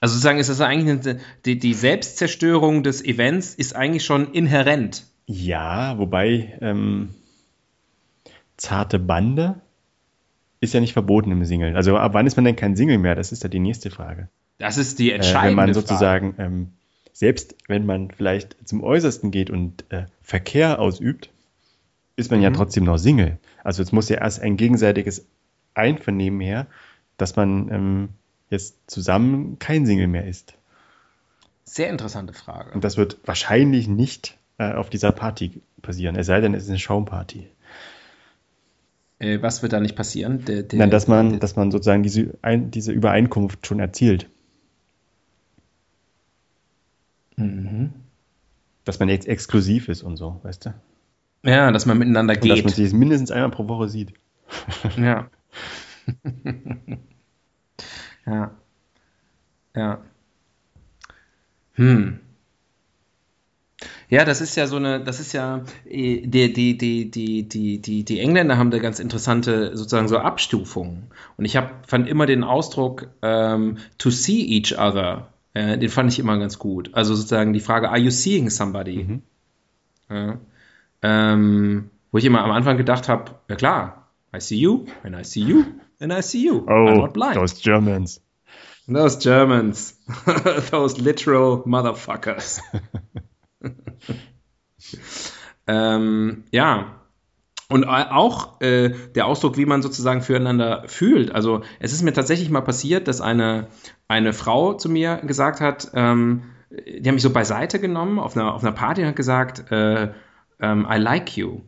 [0.01, 5.05] Also sozusagen ist das eigentlich eine, die, die Selbstzerstörung des Events ist eigentlich schon inhärent.
[5.25, 7.15] Ja, wobei ähm,
[8.57, 9.61] zarte Bande
[10.59, 11.75] ist ja nicht verboten im Single.
[11.75, 13.15] Also ab wann ist man denn kein Single mehr?
[13.15, 14.29] Das ist ja die nächste Frage.
[14.57, 15.79] Das ist die Äh, entscheidende wenn man Frage.
[15.87, 16.67] sozusagen, ähm,
[17.11, 21.29] selbst wenn man vielleicht zum Äußersten geht und äh, Verkehr ausübt,
[22.15, 22.55] ist man ja Mhm.
[22.55, 23.37] trotzdem noch Single.
[23.63, 25.25] Also es muss ja erst ein gegenseitiges
[25.73, 26.67] Einvernehmen her,
[27.17, 28.09] dass man ähm,
[28.49, 30.53] jetzt zusammen kein Single mehr ist.
[31.65, 32.71] Sehr interessante Frage.
[32.73, 36.69] Und das wird wahrscheinlich nicht äh, auf dieser Party passieren, es sei denn, es ist
[36.69, 37.47] eine Schaumparty.
[39.19, 40.45] Äh, was wird da nicht passieren?
[40.45, 44.29] Der, der, Nein, dass man, dass man sozusagen diese, ein, diese Übereinkunft schon erzielt.
[47.37, 47.93] Mhm.
[48.85, 50.73] Dass man jetzt exklusiv ist und so, weißt du?
[51.43, 52.65] Ja, dass man miteinander Und dass geht.
[52.65, 54.13] man sich mindestens einmal pro Woche sieht.
[54.97, 55.29] Ja.
[58.25, 58.51] ja.
[59.75, 60.01] Ja.
[61.73, 62.19] Hm.
[64.09, 67.81] Ja, das ist ja so eine, das ist ja, äh, die, die, die, die, die,
[67.81, 71.07] die, die Engländer haben da ganz interessante sozusagen so Abstufungen.
[71.35, 76.11] Und ich hab, fand immer den Ausdruck ähm, to see each other, äh, den fand
[76.11, 76.89] ich immer ganz gut.
[76.93, 79.03] Also sozusagen die Frage, are you seeing somebody?
[79.03, 79.21] Mhm.
[80.09, 80.37] Ja.
[81.01, 85.23] Ähm, wo ich immer am Anfang gedacht habe, ja klar, I see you, and I
[85.23, 85.63] see you,
[85.99, 86.65] and I see you.
[86.67, 87.35] I'm Oh, not blind.
[87.35, 88.21] those Germans.
[88.87, 89.97] Those Germans.
[90.71, 92.61] Those literal motherfuckers.
[95.67, 96.99] ähm, ja.
[97.73, 101.33] Und auch äh, der Ausdruck, wie man sozusagen füreinander fühlt.
[101.33, 103.65] Also es ist mir tatsächlich mal passiert, dass eine,
[104.07, 108.53] eine Frau zu mir gesagt hat, ähm, die haben mich so beiseite genommen auf einer,
[108.53, 110.09] auf einer Party und hat gesagt, äh,
[110.59, 111.61] ähm, I like you.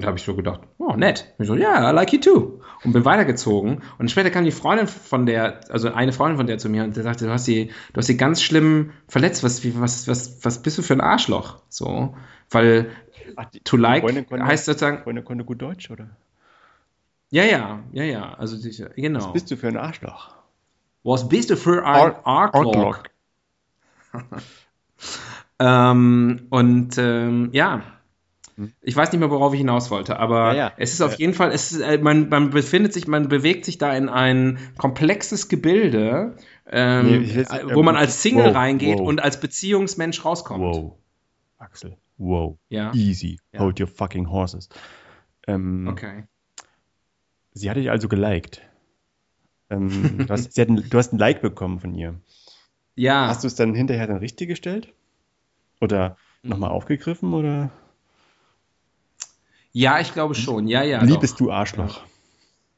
[0.00, 1.34] Und da habe ich so gedacht, oh, nett.
[1.36, 2.62] Und ich so, ja, yeah, I like you too.
[2.84, 3.82] Und bin weitergezogen.
[3.98, 6.96] Und später kam die Freundin von der, also eine Freundin von der zu mir und
[6.96, 9.44] der sagte, du hast sie, du hast sie ganz schlimm verletzt.
[9.44, 11.58] Was, was, was, was bist du für ein Arschloch?
[11.68, 12.16] So.
[12.48, 12.90] Weil
[13.36, 16.08] Ach, die- to like konnte- heißt sozusagen, Freundin konnte gut Deutsch, oder?
[17.30, 18.34] ja, ja, ja, ja.
[18.38, 18.56] Also,
[18.96, 19.18] genau.
[19.20, 20.30] Was bist du für ein Arschloch?
[21.04, 22.98] Was bist du für ein Ar- Arschloch?
[25.62, 27.82] Ähm, und ähm, ja,
[28.82, 30.72] ich weiß nicht mehr, worauf ich hinaus wollte, aber Ja, ja.
[30.76, 33.78] es ist auf jeden Fall, es ist, äh, man, man befindet sich, man bewegt sich
[33.78, 36.36] da in ein komplexes Gebilde,
[36.70, 39.08] ähm, Nee, äh, wo man als Single wow, reingeht wow.
[39.08, 40.62] und als Beziehungsmensch rauskommt.
[40.64, 40.92] Wow.
[41.58, 41.96] Axel.
[42.18, 42.58] Wow.
[42.68, 42.92] Ja.
[42.94, 43.38] Easy.
[43.56, 44.68] Hold your fucking horses.
[45.46, 46.24] Ähm, Okay.
[47.52, 48.62] Sie hat dich also geliked.
[49.70, 52.20] Ähm, du, hast, ein, du hast ein Like bekommen von ihr.
[52.94, 53.26] Ja.
[53.28, 54.92] Hast du es dann hinterher dann richtig gestellt?
[55.80, 56.50] Oder Mhm.
[56.50, 57.34] nochmal aufgegriffen?
[57.34, 57.70] Oder
[59.72, 60.66] ja, ich glaube schon.
[60.66, 61.02] Ja, ja.
[61.02, 61.46] liebest doch.
[61.46, 62.00] du Arschloch?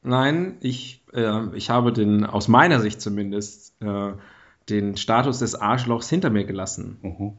[0.03, 4.13] Nein, ich, äh, ich habe den, aus meiner Sicht zumindest, äh,
[4.69, 6.97] den Status des Arschlochs hinter mir gelassen.
[7.01, 7.37] Mhm.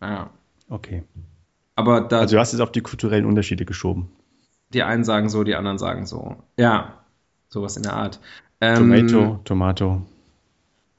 [0.00, 0.30] Ja.
[0.68, 1.02] Okay.
[1.74, 4.10] Aber da, Also du hast es auf die kulturellen Unterschiede geschoben.
[4.72, 6.36] die einen sagen so, die anderen sagen so.
[6.56, 7.04] Ja,
[7.48, 8.20] sowas in der Art.
[8.60, 10.02] Ähm, Tomato, Tomato.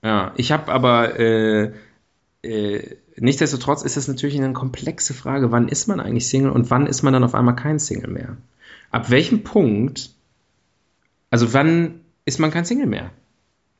[0.03, 1.73] Ja, ich habe aber äh,
[2.43, 6.87] äh, nichtsdestotrotz ist es natürlich eine komplexe Frage, wann ist man eigentlich Single und wann
[6.87, 8.37] ist man dann auf einmal kein Single mehr?
[8.91, 10.11] Ab welchem Punkt,
[11.29, 13.11] also wann ist man kein Single mehr?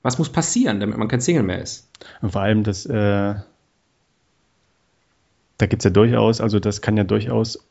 [0.02, 1.90] Was muss passieren, damit man kein Single mehr ist?
[2.22, 3.36] Und vor allem das, äh,
[5.58, 7.66] da gibt es ja durchaus, also das kann ja durchaus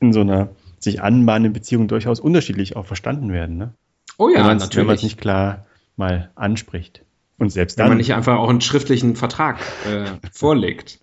[0.00, 3.74] in so einer sich anbahnenden Beziehung durchaus unterschiedlich auch verstanden werden, ne?
[4.18, 5.02] Oh ja, wenn man es natürlich.
[5.02, 5.66] nicht klar
[5.96, 7.02] mal anspricht.
[7.42, 11.00] Und selbst wenn dann, man nicht einfach auch einen schriftlichen Vertrag äh, vorlegt.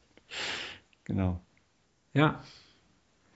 [1.03, 1.41] genau.
[2.13, 2.41] Ja.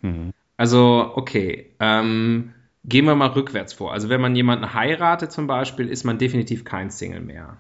[0.02, 0.32] Mhm.
[0.56, 1.76] Also, okay.
[1.82, 2.54] Ähm,
[2.86, 3.92] gehen wir mal rückwärts vor.
[3.92, 7.58] Also, wenn man jemanden heiratet zum Beispiel, ist man definitiv kein Single mehr.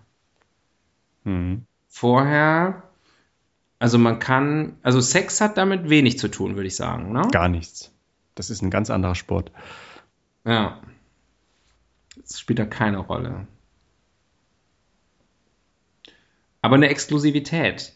[1.25, 1.65] Mhm.
[1.89, 2.83] Vorher,
[3.79, 7.11] also man kann, also Sex hat damit wenig zu tun, würde ich sagen.
[7.11, 7.27] Ne?
[7.33, 7.93] Gar nichts.
[8.33, 9.51] Das ist ein ganz anderer Sport.
[10.45, 10.79] Ja.
[12.15, 13.45] Das spielt da keine Rolle.
[16.63, 17.91] Aber eine Exklusivität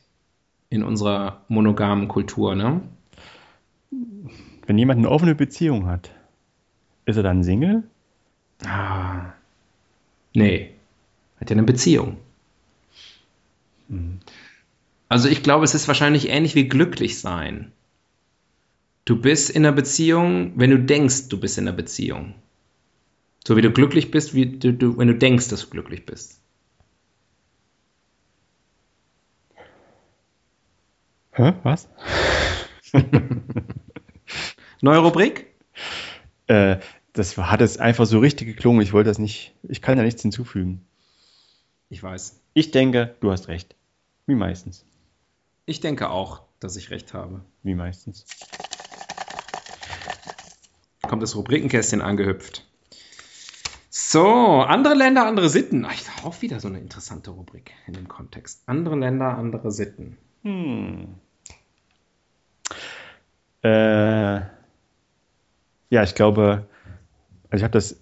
[0.69, 2.81] in unserer monogamen Kultur, ne?
[4.65, 6.11] Wenn jemand eine offene Beziehung hat,
[7.05, 7.83] ist er dann Single?
[8.65, 9.31] Ah.
[10.33, 10.71] Nee.
[11.39, 12.17] Hat ja eine Beziehung.
[15.07, 17.71] Also ich glaube, es ist wahrscheinlich ähnlich wie glücklich sein.
[19.05, 22.35] Du bist in einer Beziehung, wenn du denkst, du bist in einer Beziehung.
[23.47, 26.41] So wie du glücklich bist, wie du, du, wenn du denkst, dass du glücklich bist.
[31.37, 31.53] Hä?
[31.61, 31.87] Was?
[34.81, 35.53] Neue Rubrik?
[36.47, 36.77] Äh,
[37.13, 38.81] das hat es einfach so richtig geklungen.
[38.81, 40.83] Ich wollte das nicht, ich kann da nichts hinzufügen.
[41.89, 42.41] Ich weiß.
[42.55, 43.75] Ich denke, du hast recht.
[44.25, 44.83] Wie meistens.
[45.67, 47.41] Ich denke auch, dass ich recht habe.
[47.61, 48.25] Wie meistens.
[51.03, 52.65] Kommt das Rubrikenkästchen angehüpft.
[53.91, 55.85] So, andere Länder, andere Sitten.
[55.85, 58.63] Ach, ich auch wieder so eine interessante Rubrik in dem Kontext.
[58.65, 60.17] Andere Länder, andere Sitten.
[60.41, 61.19] Hm.
[63.67, 64.41] Äh,
[65.89, 66.65] ja, ich glaube,
[67.49, 67.99] also ich habe das,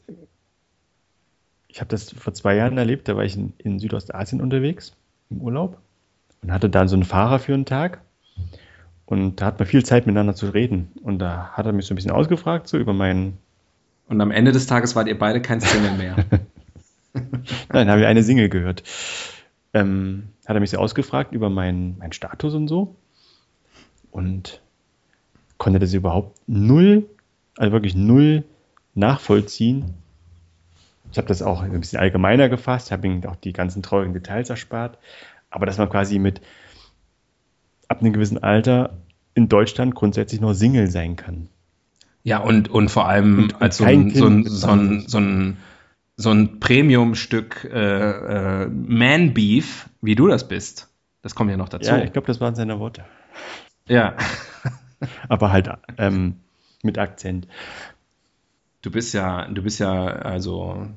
[1.67, 3.07] ich habe das vor zwei Jahren erlebt.
[3.07, 4.95] Da war ich in, in Südostasien unterwegs
[5.29, 5.77] im Urlaub
[6.41, 8.01] und hatte dann so einen Fahrer für einen Tag.
[9.05, 10.91] Und da hat man viel Zeit miteinander zu reden.
[11.01, 13.37] Und da hat er mich so ein bisschen ausgefragt, so über mein
[14.07, 16.15] Und am Ende des Tages wart ihr beide kein Single mehr.
[17.71, 18.83] Nein, habe ich eine Single gehört.
[19.73, 22.95] Ähm, hat er mich so ausgefragt über meinen mein Status und so.
[24.11, 24.61] Und
[25.57, 27.09] konnte das überhaupt null,
[27.57, 28.43] also wirklich null
[28.93, 29.93] nachvollziehen.
[31.11, 34.49] Ich habe das auch ein bisschen allgemeiner gefasst, habe ihm auch die ganzen traurigen Details
[34.49, 34.97] erspart.
[35.49, 36.41] Aber dass man quasi mit
[37.87, 38.97] ab einem gewissen Alter
[39.33, 41.47] in Deutschland grundsätzlich noch Single sein kann.
[42.23, 45.57] Ja, und, und vor allem und, als so ein, so, ein, so, ein, so ein,
[46.17, 50.89] so ein Premium-Stück äh, äh, Man-Beef, wie du das bist.
[51.21, 51.91] Das kommt ja noch dazu.
[51.91, 53.05] Ja, ich glaube, das waren seine Worte.
[53.87, 54.15] Ja.
[55.29, 56.39] Aber halt ähm,
[56.83, 57.47] mit Akzent.
[58.81, 60.87] Du bist ja, du bist ja, also,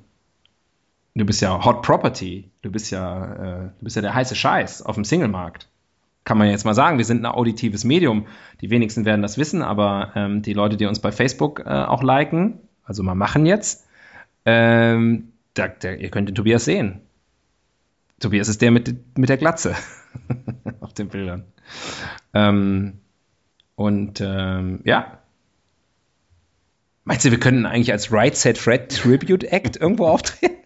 [1.14, 2.51] du bist ja Hot Property.
[2.62, 5.68] Du bist ja, äh, du bist ja der heiße Scheiß auf dem Single-Markt
[6.28, 8.26] kann man jetzt mal sagen, wir sind ein auditives Medium.
[8.61, 12.03] Die wenigsten werden das wissen, aber ähm, die Leute, die uns bei Facebook äh, auch
[12.03, 13.86] liken, also mal machen jetzt,
[14.44, 17.01] ähm, da, da, ihr könnt den Tobias sehen.
[18.20, 19.74] Tobias ist der mit, mit der Glatze
[20.80, 21.44] auf den Bildern.
[22.34, 22.99] Ähm,
[23.79, 25.20] und ähm, ja.
[27.05, 30.57] Meinst du, wir könnten eigentlich als Right Set Fred Tribute Act irgendwo auftreten?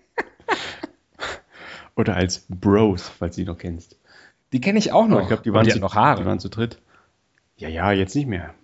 [1.94, 3.98] Oder als Bros, falls du die noch kennst.
[4.54, 5.16] Die kenne ich auch noch.
[5.16, 6.22] Aber ich glaube, die, waren die zu, noch Haare.
[6.22, 6.78] Die waren zu dritt.
[7.58, 8.54] Ja, ja, jetzt nicht mehr.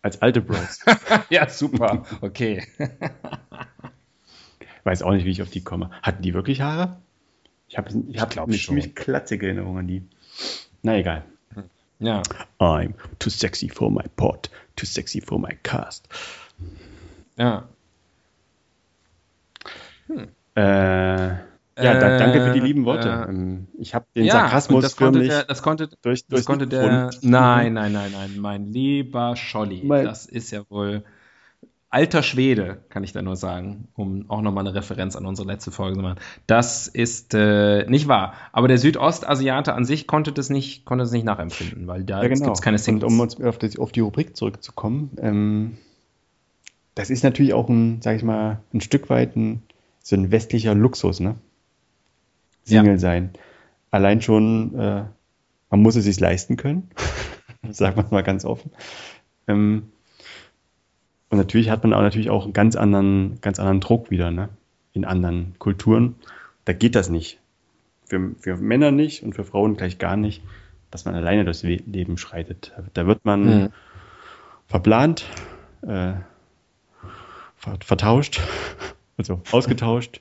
[0.00, 0.78] Als alte Bros.
[1.28, 2.06] ja, super.
[2.22, 2.62] Okay.
[4.84, 5.90] Weiß auch nicht, wie ich auf die komme.
[6.00, 6.96] Hatten die wirklich Haare?
[7.68, 10.08] Ich habe ich hab eine ziemlich klatzige Erinnerung an die.
[10.80, 11.26] Na egal.
[12.02, 12.22] Ja.
[12.58, 16.08] I'm too sexy for my pot, too sexy for my cast.
[17.38, 17.68] Ja.
[20.08, 20.28] Hm.
[20.54, 23.08] Äh, ja, da, danke für die lieben Worte.
[23.08, 27.10] Äh, ich habe den ja, Sarkasmus das konnte der, das konnte, durch, das konnte der.
[27.22, 31.04] Nein, nein, nein, nein, mein lieber Scholli, mein, das ist ja wohl
[31.92, 35.70] alter Schwede, kann ich da nur sagen, um auch nochmal eine Referenz an unsere letzte
[35.70, 36.18] Folge zu machen.
[36.46, 38.32] Das ist äh, nicht wahr.
[38.52, 42.28] Aber der Südostasiate an sich konnte das nicht, konnte das nicht nachempfinden, weil da ja,
[42.28, 42.46] genau.
[42.46, 43.04] gibt es keine Singles.
[43.04, 45.76] Und um uns auf die, auf die Rubrik zurückzukommen, ähm,
[46.94, 49.62] das ist natürlich auch ein, sag ich mal, ein Stück weit ein,
[50.02, 51.34] so ein westlicher Luxus, ne?
[52.64, 52.98] Single ja.
[52.98, 53.30] sein.
[53.90, 55.04] Allein schon, äh,
[55.68, 56.88] man muss es sich leisten können,
[57.70, 58.70] sagt man mal ganz offen.
[59.46, 59.91] Ähm,
[61.32, 64.50] und natürlich hat man auch natürlich auch einen ganz anderen, ganz anderen Druck wieder, ne?
[64.92, 66.16] In anderen Kulturen.
[66.66, 67.40] Da geht das nicht.
[68.04, 70.42] Für, für Männer nicht und für Frauen gleich gar nicht,
[70.90, 72.74] dass man alleine durchs Leben schreitet.
[72.92, 73.68] Da wird man mhm.
[74.66, 75.24] verplant,
[75.80, 76.12] äh,
[77.56, 78.42] vertauscht,
[79.16, 80.20] also ausgetauscht,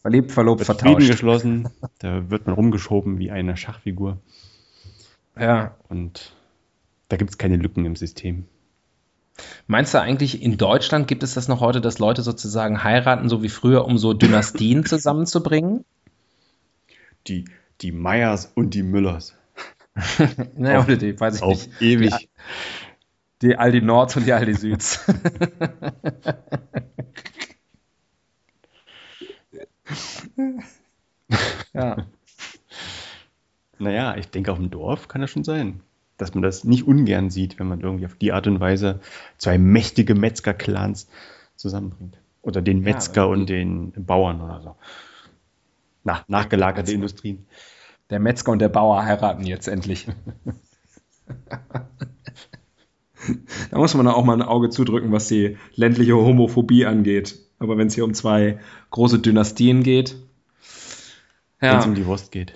[0.00, 0.94] Verliebt, verlobt, vertauscht.
[0.94, 4.18] Frieden geschlossen, da wird man rumgeschoben wie eine Schachfigur.
[5.36, 5.74] Ja.
[5.88, 6.36] Und
[7.08, 8.46] da gibt es keine Lücken im System.
[9.66, 13.42] Meinst du eigentlich, in Deutschland gibt es das noch heute, dass Leute sozusagen heiraten, so
[13.42, 15.84] wie früher, um so Dynastien zusammenzubringen?
[17.26, 17.44] Die,
[17.80, 19.34] die Meyers und die Müllers.
[20.56, 21.82] naja, auf, die, weiß ich auf nicht.
[21.82, 22.12] ewig.
[23.42, 25.04] Die, die Aldi Nords und die Aldi Süds.
[31.74, 32.06] ja.
[33.78, 35.80] Naja, ich denke, auf dem Dorf kann das schon sein,
[36.22, 39.00] dass man das nicht ungern sieht, wenn man irgendwie auf die Art und Weise
[39.38, 41.08] zwei mächtige Metzger-Clans
[41.56, 42.18] zusammenbringt.
[42.42, 44.76] Oder den Metzger ja, und den Bauern oder so.
[46.04, 47.46] Nach, nachgelagerte Industrien.
[48.10, 50.06] Der Metzger und der Bauer heiraten jetzt endlich.
[53.70, 57.38] da muss man auch mal ein Auge zudrücken, was die ländliche Homophobie angeht.
[57.58, 58.58] Aber wenn es hier um zwei
[58.90, 60.16] große Dynastien geht.
[61.60, 61.72] Ja.
[61.72, 62.54] Wenn es um die Wurst geht.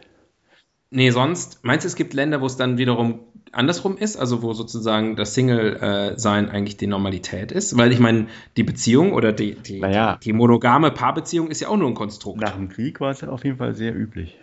[0.90, 3.20] Nee, sonst, meinst du, es gibt Länder, wo es dann wiederum
[3.56, 7.76] andersrum ist, also wo sozusagen das Single-Sein eigentlich die Normalität ist?
[7.76, 8.26] Weil ich meine,
[8.56, 12.40] die Beziehung oder die, die, naja, die monogame Paarbeziehung ist ja auch nur ein Konstrukt.
[12.40, 14.38] Nach dem Krieg war es auf jeden Fall sehr üblich.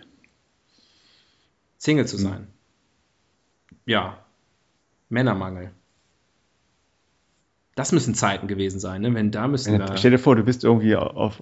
[1.77, 2.47] Single zu sein.
[3.85, 4.17] Ja.
[5.09, 5.71] Männermangel.
[7.75, 9.13] Das müssen Zeiten gewesen sein, ne?
[9.13, 9.97] Wenn da müssen wir.
[9.97, 11.41] Stell dir vor, du bist irgendwie auf,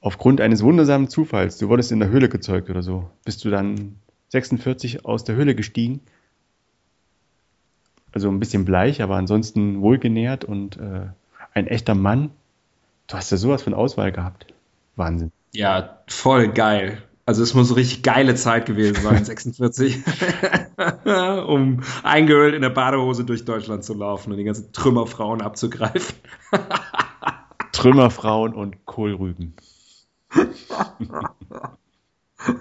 [0.00, 3.96] aufgrund eines wundersamen Zufalls, du wurdest in der Höhle gezeugt oder so, bist du dann
[4.28, 6.00] 46 aus der Höhle gestiegen.
[8.12, 11.06] Also ein bisschen bleich, aber ansonsten wohlgenährt und äh,
[11.54, 12.30] ein echter Mann.
[13.06, 14.46] Du hast ja sowas von Auswahl gehabt.
[14.96, 15.32] Wahnsinn.
[15.52, 17.02] Ja, voll geil.
[17.24, 20.02] Also es muss eine richtig geile Zeit gewesen sein, 46,
[21.46, 26.16] um eingehüllt in der Badehose durch Deutschland zu laufen und die ganzen Trümmerfrauen abzugreifen.
[27.72, 29.54] Trümmerfrauen und Kohlrüben.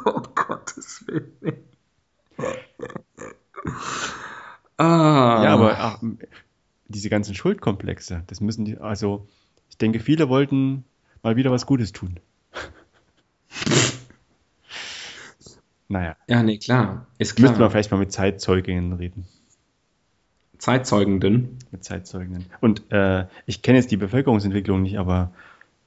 [0.05, 1.65] oh Gottes Willen.
[4.81, 5.43] Ah.
[5.43, 5.99] Ja, aber ach,
[6.87, 9.27] diese ganzen Schuldkomplexe, das müssen die, also
[9.69, 10.83] Ich denke, viele wollten
[11.23, 12.19] mal wieder was Gutes tun.
[15.87, 16.15] naja.
[16.27, 17.07] Ja, nee, klar.
[17.17, 17.49] Ist klar.
[17.49, 19.25] Müsste man vielleicht mal mit Zeitzeuginnen reden.
[20.57, 21.57] Zeitzeugenden.
[21.71, 22.45] Mit Zeitzeuginnen.
[22.59, 25.31] Und äh, ich kenne jetzt die Bevölkerungsentwicklung nicht, aber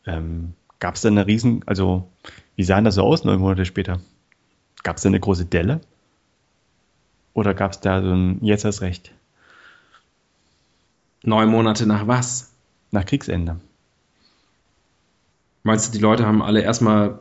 [0.06, 2.10] ähm, gab es da eine riesen, also
[2.56, 4.00] wie sahen das so aus neun Monate später?
[4.82, 5.80] Gab es da eine große Delle?
[7.34, 9.12] Oder gab es da so ein Jetzt hast Recht?
[11.24, 12.52] Neun Monate nach was?
[12.90, 13.60] Nach Kriegsende.
[15.64, 17.18] Meinst du, die Leute haben alle erstmal.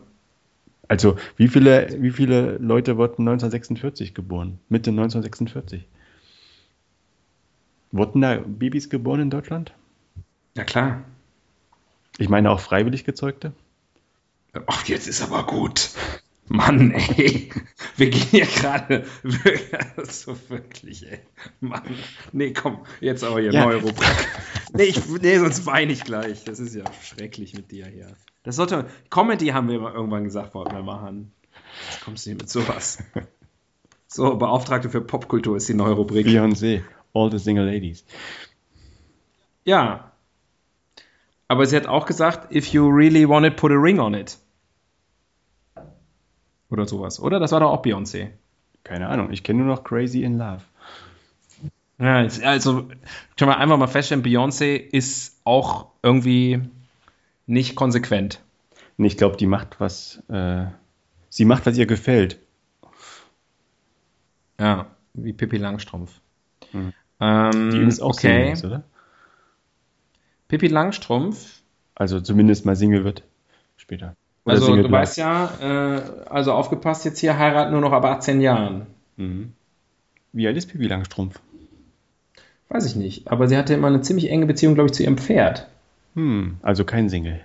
[0.87, 4.59] Also, wie viele, wie viele Leute wurden 1946 geboren?
[4.69, 5.87] Mitte 1946?
[7.91, 9.73] Wurden da Babys geboren in Deutschland?
[10.55, 11.03] Ja, klar.
[12.17, 13.53] Ich meine auch freiwillig gezeugte?
[14.67, 15.89] Ach, jetzt ist aber gut.
[16.49, 17.49] Mann, ey.
[17.95, 19.05] Wir gehen hier gerade.
[20.09, 21.19] So wirklich, ey.
[21.61, 21.83] Mann.
[22.31, 23.65] Nee, komm, jetzt aber hier Ja.
[23.65, 24.27] neue Rubrik.
[24.73, 26.43] Nee, ich, nee, sonst weine ich gleich.
[26.43, 28.07] Das ist ja schrecklich mit dir hier.
[28.43, 28.87] Das sollte.
[29.09, 31.31] Comedy haben wir mal irgendwann gesagt, wollten wir machen.
[31.89, 32.99] Jetzt kommst du hier mit sowas.
[34.07, 36.27] So, Beauftragte für Popkultur ist die neue Rubrik.
[36.27, 36.81] Beyoncé,
[37.13, 38.05] All the Single Ladies.
[39.63, 40.11] Ja.
[41.47, 44.37] Aber sie hat auch gesagt, if you really want it, put a ring on it.
[46.73, 47.19] Oder sowas.
[47.19, 47.39] Oder?
[47.39, 48.29] Das war doch auch Beyoncé.
[48.83, 50.61] Keine Ahnung, ich kenne nur noch Crazy in Love.
[51.99, 52.87] Ja, also
[53.37, 56.61] können wir einfach mal feststellen, Beyoncé ist auch irgendwie
[57.45, 58.41] nicht konsequent.
[58.97, 60.65] Und ich glaube, die macht was, äh,
[61.29, 62.39] sie macht, was ihr gefällt.
[64.59, 66.21] Ja, wie Pippi Langstrumpf.
[66.71, 66.93] Mhm.
[67.19, 68.31] Ähm, Die ist auch okay.
[68.31, 68.83] Single, ist, oder?
[70.47, 71.61] Pippi Langstrumpf.
[71.93, 73.23] Also zumindest mal Single wird
[73.77, 74.15] später.
[74.45, 78.41] Oder Also du weißt ja, äh, also aufgepasst, jetzt hier heiraten nur noch ab 18
[78.41, 78.87] Jahren.
[79.17, 79.53] Mhm.
[80.33, 81.39] Wie alt ist Pippi Langstrumpf?
[82.69, 83.27] Weiß ich nicht.
[83.31, 85.67] Aber sie hatte immer eine ziemlich enge Beziehung, glaube ich, zu ihrem Pferd.
[86.15, 87.39] Hm, also kein Single.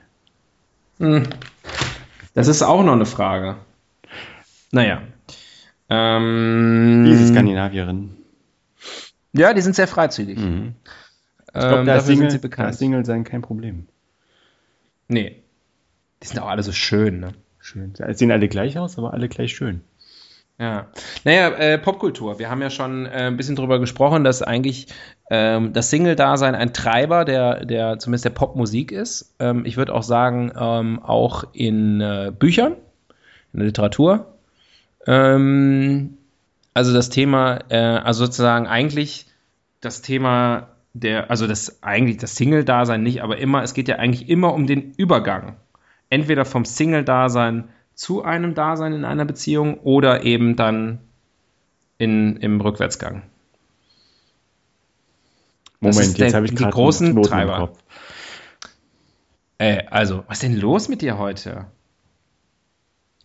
[0.98, 1.24] Hm.
[2.34, 3.56] Das ist auch noch eine Frage.
[4.72, 5.02] Naja.
[5.90, 8.16] Ähm, Diese Skandinavierin.
[9.32, 10.38] Ja, die sind sehr freizügig.
[10.38, 10.74] Mhm.
[10.84, 12.70] Ich Ähm, glaube, da ist dafür Single, sind sie da bekannt.
[12.70, 13.86] ist Single sein kein Problem.
[15.08, 15.42] Nee.
[16.22, 17.32] Die sind auch alle so schön, ne?
[17.60, 17.94] Schön.
[17.94, 19.82] Sie sehen alle gleich aus, aber alle gleich schön.
[20.58, 20.88] Ja.
[21.24, 22.40] Naja, äh, Popkultur.
[22.40, 24.88] Wir haben ja schon äh, ein bisschen drüber gesprochen, dass eigentlich
[25.30, 29.34] ähm, das Single-Dasein ein Treiber der, der zumindest der Popmusik ist.
[29.38, 32.72] Ähm, ich würde auch sagen, ähm, auch in äh, Büchern,
[33.52, 34.34] in der Literatur.
[35.06, 36.18] Ähm,
[36.74, 39.26] also das Thema, äh, also sozusagen eigentlich
[39.80, 44.28] das Thema der, also das eigentlich das Single-Dasein nicht, aber immer, es geht ja eigentlich
[44.28, 45.56] immer um den Übergang.
[46.10, 51.00] Entweder vom Single-Dasein zu einem Dasein in einer Beziehung oder eben dann
[51.98, 53.22] in, im Rückwärtsgang.
[55.80, 57.54] Das Moment, jetzt habe ich die gerade großen einen Knoten Treiber.
[57.54, 57.78] im Kopf.
[59.58, 61.66] Äh, also, was ist denn los mit dir heute?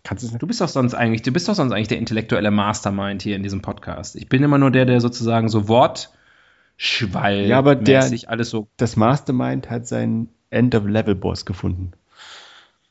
[0.04, 3.38] Kannst du bist doch sonst eigentlich, du bist doch sonst eigentlich der intellektuelle Mastermind hier
[3.38, 4.16] in diesem Podcast.
[4.18, 8.68] Ich bin immer nur der, der sozusagen so Wortschwall Ja, aber der- alles so.
[8.76, 11.94] Das Mastermind hat seinen End-of-Level-Boss gefunden.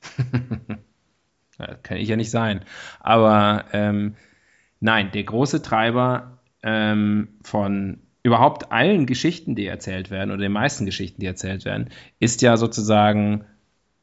[1.82, 2.62] Kann ich ja nicht sein.
[3.00, 4.16] Aber ähm,
[4.80, 10.86] nein, der große Treiber ähm, von überhaupt allen Geschichten, die erzählt werden, oder den meisten
[10.86, 11.90] Geschichten, die erzählt werden,
[12.20, 13.44] ist ja sozusagen,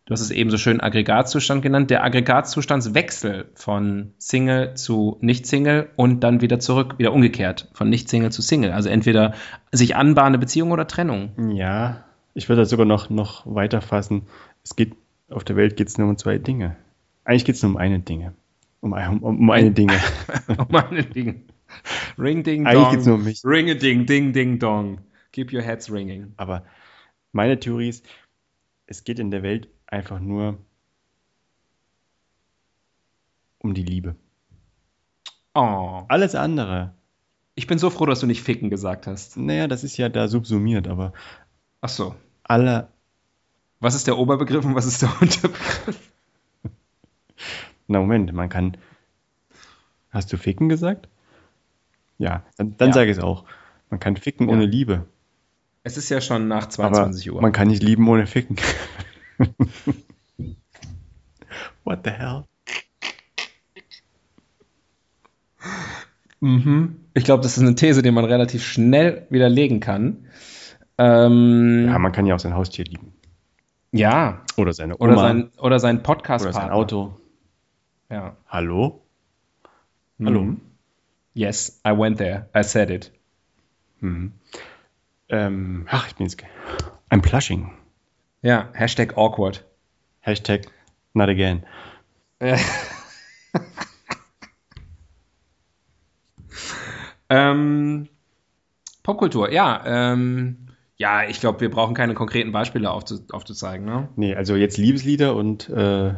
[0.06, 6.22] du hast es eben so schön Aggregatzustand genannt, der Aggregatzustandswechsel von Single zu Nicht-Single und
[6.22, 8.72] dann wieder zurück, wieder umgekehrt, von Nicht-Single zu Single.
[8.72, 9.34] Also entweder
[9.72, 11.32] sich anbahnende Beziehung oder Trennung.
[11.54, 14.24] Ja, ich würde das sogar noch, noch weiter fassen.
[14.64, 14.96] Es geht,
[15.30, 16.76] auf der Welt geht es nur um zwei Dinge.
[17.24, 18.34] Eigentlich geht es nur um eine Dinge.
[18.82, 19.94] Um, um, um eine Dinge.
[20.58, 21.46] Oh meine Ding.
[22.18, 22.92] Ring ding Eigentlich dong.
[22.94, 23.42] geht's nur um mich.
[23.44, 25.00] Ring a ding ding ding dong.
[25.32, 26.34] Keep your heads ringing.
[26.38, 26.66] Aber
[27.32, 28.06] meine Theorie ist,
[28.88, 30.58] es geht in der Welt einfach nur
[33.60, 34.16] um die Liebe.
[35.54, 36.04] Oh.
[36.08, 36.94] Alles andere,
[37.56, 39.36] Ich bin so froh, dass du nicht ficken gesagt hast.
[39.38, 41.14] naja, das ist ja da subsumiert, aber
[41.82, 42.16] Ach so.
[42.44, 42.88] alle,
[43.80, 46.00] Was ist der Oberbegriff und was ist der Unterbegriff?
[47.88, 48.78] na Moment, man kann,
[50.12, 51.08] hast du ficken gesagt?
[52.18, 52.94] Ja, dann, dann Ja.
[52.94, 53.46] sage ich es auch.
[53.90, 54.54] Man kann ficken Ja.
[54.56, 55.06] ohne Liebe,
[55.84, 57.42] Es ist ja schon nach aber 22 Uhr.
[57.42, 58.58] man kann nicht lieben ohne ficken.
[61.84, 62.44] What the hell?
[66.42, 66.96] Mhm.
[67.14, 70.26] Ich glaube, das ist eine These, die man relativ schnell widerlegen kann.
[70.98, 73.14] Ähm, Ja, man kann ja auch sein Haustier lieben.
[73.92, 74.42] Ja.
[74.58, 75.12] Oder seine Oma.
[75.12, 77.20] Oder sein, oder sein podcast oder sein Auto.
[78.10, 78.36] Ja.
[78.48, 79.02] Hallo?
[80.24, 80.42] Hallo?
[80.42, 80.62] Mhm.
[81.34, 82.50] Yes, I went there.
[82.56, 83.12] I said it.
[84.02, 84.34] Mhm.
[85.30, 86.42] Ähm, ach, ich bin jetzt.
[87.10, 87.72] Ein Plushing.
[88.42, 89.66] Ja, Hashtag awkward.
[90.22, 90.68] Hashtag
[91.14, 91.64] not again.
[97.30, 98.10] ähm,
[99.04, 99.82] Popkultur, ja.
[99.86, 100.69] Ähm,
[101.00, 103.86] ja, ich glaube, wir brauchen keine konkreten Beispiele aufzu aufzuzeigen.
[103.86, 104.10] Ne?
[104.18, 106.14] Nee, also jetzt Liebeslieder und äh,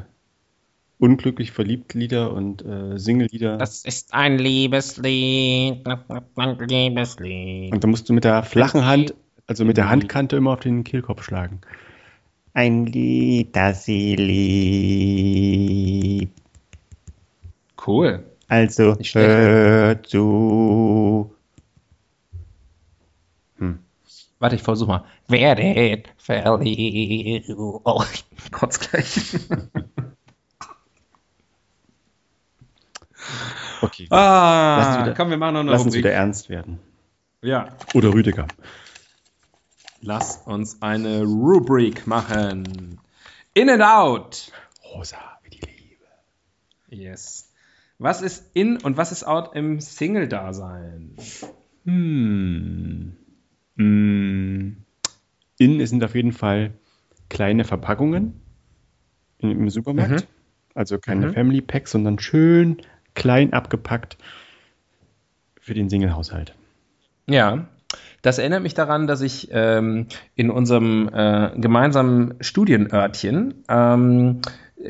[0.98, 3.58] unglücklich verliebt Lieder und äh, Single-Lieder.
[3.58, 7.72] Das ist ein Liebeslied, ein Liebeslied.
[7.72, 9.14] Und da musst du mit der flachen Hand,
[9.46, 11.62] also mit der Handkante immer auf den Kehlkopf schlagen.
[12.54, 16.34] Ein Lied, das sie liebt.
[17.86, 18.24] Cool.
[18.48, 21.36] Also hör zu.
[24.42, 25.06] Warte, ich versuche mal.
[25.28, 27.48] Werdet verliebt.
[27.56, 29.36] Oh, ich kotz gleich.
[33.84, 36.04] Okay, Lass uns Ah, wieder- komm, wir machen noch eine lass uns Rubrik.
[36.06, 36.80] wieder ernst werden.
[37.42, 38.48] Ja, Oder Rüdiger.
[40.02, 43.00] lass uns eine Rubrik machen.
[43.54, 44.52] In and out.
[44.94, 46.06] Rosa wie die Liebe.
[46.90, 47.52] Yes.
[48.00, 51.16] Was ist in und was ist out im Single-Dasein?
[51.86, 53.18] Hm.
[53.78, 54.78] Hm.
[55.58, 56.72] Innen sind auf jeden Fall
[57.30, 58.42] kleine Verpackungen
[59.40, 60.12] im, im Supermarkt.
[60.12, 60.28] Mhm.
[60.74, 61.34] Also keine Mhm.
[61.34, 62.78] Family Packs, sondern schön
[63.14, 64.18] klein abgepackt
[65.60, 66.56] für den Single-Haushalt.
[67.28, 67.68] Ja,
[68.22, 74.42] das erinnert mich daran, dass ich ähm, in unserem äh, gemeinsamen Studienörtchen ähm,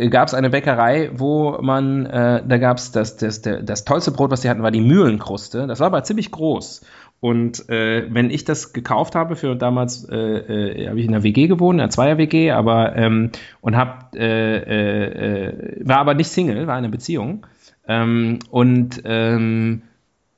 [0.09, 4.11] gab es eine Bäckerei, wo man, äh, da gab es das, das, das, das tollste
[4.11, 5.67] Brot, was die hatten, war die Mühlenkruste.
[5.67, 6.81] Das war aber ziemlich groß.
[7.21, 11.23] Und äh, wenn ich das gekauft habe, für damals äh, äh, habe ich in einer
[11.23, 13.29] WG gewohnt, in einer Zweier-WG, aber ähm,
[13.61, 17.45] und hab, äh, äh, war aber nicht Single, war in einer Beziehung.
[17.87, 19.83] Ähm, und ähm,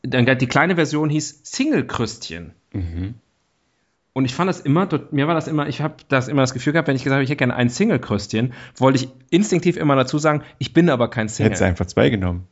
[0.01, 2.51] dann die kleine Version hieß Single-Krüstchen.
[4.11, 6.73] Und ich fand das immer, mir war das immer, ich habe das immer das Gefühl
[6.73, 10.17] gehabt, wenn ich gesagt habe, ich hätte gerne ein Single-Krüstchen, wollte ich instinktiv immer dazu
[10.17, 11.47] sagen, ich bin aber kein Single.
[11.47, 12.45] Hättest du einfach zwei genommen.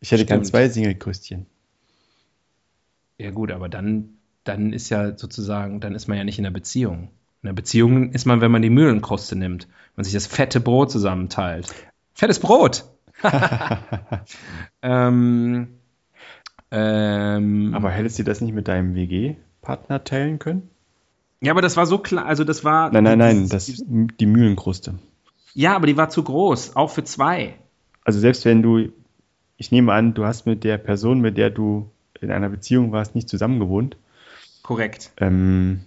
[0.00, 0.46] Ich hätte gern Stimmt.
[0.46, 1.46] zwei Single-Krüstchen.
[3.18, 6.52] Ja gut, aber dann, dann ist ja sozusagen, dann ist man ja nicht in einer
[6.52, 7.10] Beziehung.
[7.42, 10.90] In einer Beziehung ist man, wenn man die Mühlenkruste nimmt, man sich das fette Brot
[10.90, 11.74] zusammenteilt.
[12.14, 12.84] Fettes Brot!
[14.82, 15.68] ähm,
[16.70, 20.70] ähm, Aber hättest du das nicht mit deinem WG-Partner teilen können?
[21.40, 22.90] ja, aber das war so klar, also das war.
[22.90, 24.98] Nein, nein, nein, das, die Mühlenkruste.
[25.54, 27.54] Ja, aber die war zu groß, auch für zwei.
[28.04, 28.90] Also selbst wenn du,
[29.56, 31.90] ich nehme an, du hast mit der Person, mit der du
[32.20, 33.96] in einer Beziehung warst, nicht zusammen gewohnt.
[34.62, 35.12] Korrekt.
[35.18, 35.82] Ähm,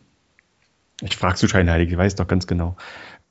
[1.01, 2.75] ich frage so scheinheilig, ich weiß doch ganz genau.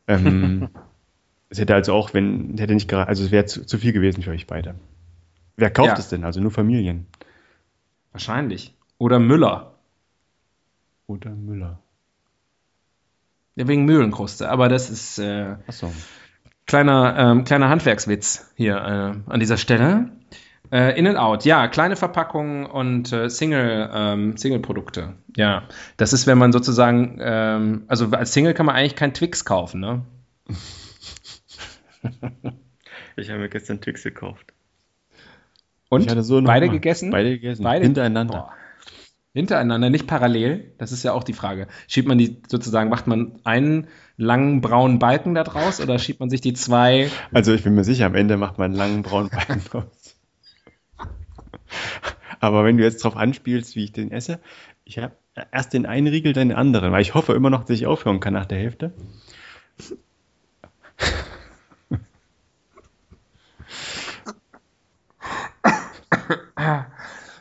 [0.07, 0.69] Ähm,
[1.51, 4.23] es hätte also auch, wenn, hätte nicht gerade, also es wäre zu, zu viel gewesen
[4.23, 4.75] für euch beide.
[5.57, 5.99] Wer kauft Ja.
[5.99, 6.25] es denn?
[6.25, 7.07] Also nur Familien.
[8.13, 8.75] Wahrscheinlich.
[8.99, 9.75] Oder Müller.
[11.07, 11.79] Oder Müller.
[13.57, 14.49] Ja, wegen Mühlenkruste.
[14.51, 15.93] Aber das ist äh, Achso.
[16.67, 20.11] kleiner, ähm, kleiner Handwerkswitz hier äh, an dieser Stelle.
[20.71, 25.15] Äh, in and out, ja, kleine Verpackungen und äh, Single, ähm, Single-Produkte.
[25.37, 25.63] Ja,
[25.97, 29.81] das ist, wenn man sozusagen, ähm, also als Single kann man eigentlich kein Twix kaufen,
[29.81, 30.03] ne?
[33.17, 34.53] Ich habe mir gestern Twix gekauft.
[35.89, 36.73] Und Ich hatte so beide mal.
[36.73, 37.11] gegessen?
[37.11, 37.65] Beide gegessen.
[37.65, 37.85] Beide?
[37.85, 38.39] Hintereinander.
[38.39, 38.53] Boah.
[39.35, 40.73] Hintereinander, nicht parallel.
[40.79, 41.67] Das ist ja auch die Frage.
[41.87, 46.31] Schiebt man die sozusagen, macht man einen langen braunen Balken da draus oder schiebt man
[46.31, 47.11] sich die zwei?
[47.33, 49.85] Also ich bin mir sicher, am Ende macht man einen langen braunen Balken draus.
[52.41, 54.41] Aber wenn du jetzt drauf anspielst, wie ich den esse,
[54.85, 55.17] ich habe
[55.53, 58.21] erst den einen Riegel, dann den anderen, weil ich hoffe immer noch, dass ich aufhören
[58.21, 58.93] kann nach der Hälfte.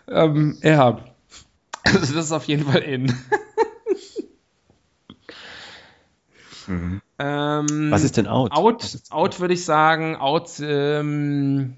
[0.10, 1.00] Ähm, ja.
[1.84, 3.14] Das ist auf jeden Fall in.
[7.20, 8.52] ähm, Was ist denn out?
[8.52, 11.78] Out, out würde ich sagen, out, ähm,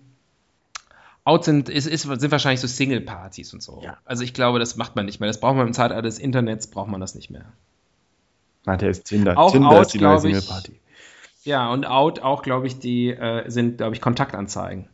[1.30, 3.82] out sind, ist, ist, sind wahrscheinlich so Single-Partys und so.
[3.84, 3.98] Ja.
[4.06, 5.28] Also ich glaube, das macht man nicht mehr.
[5.28, 7.46] Das braucht man im Zeitalter des Internets, braucht man das nicht mehr.
[8.66, 9.38] Warte, ist Tinder.
[9.38, 10.20] Auch Tinder out, ist die neue.
[10.20, 10.80] Single-Party.
[11.44, 14.88] Ja, und out auch, glaube ich, die äh, sind, glaube ich, Kontaktanzeigen.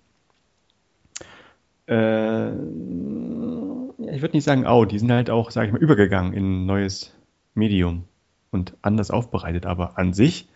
[1.88, 6.64] Äh, ich würde nicht sagen out, die sind halt auch, sage ich mal, übergegangen in
[6.64, 7.14] ein neues
[7.54, 8.04] Medium
[8.52, 9.66] und anders aufbereitet.
[9.66, 10.48] Aber an sich,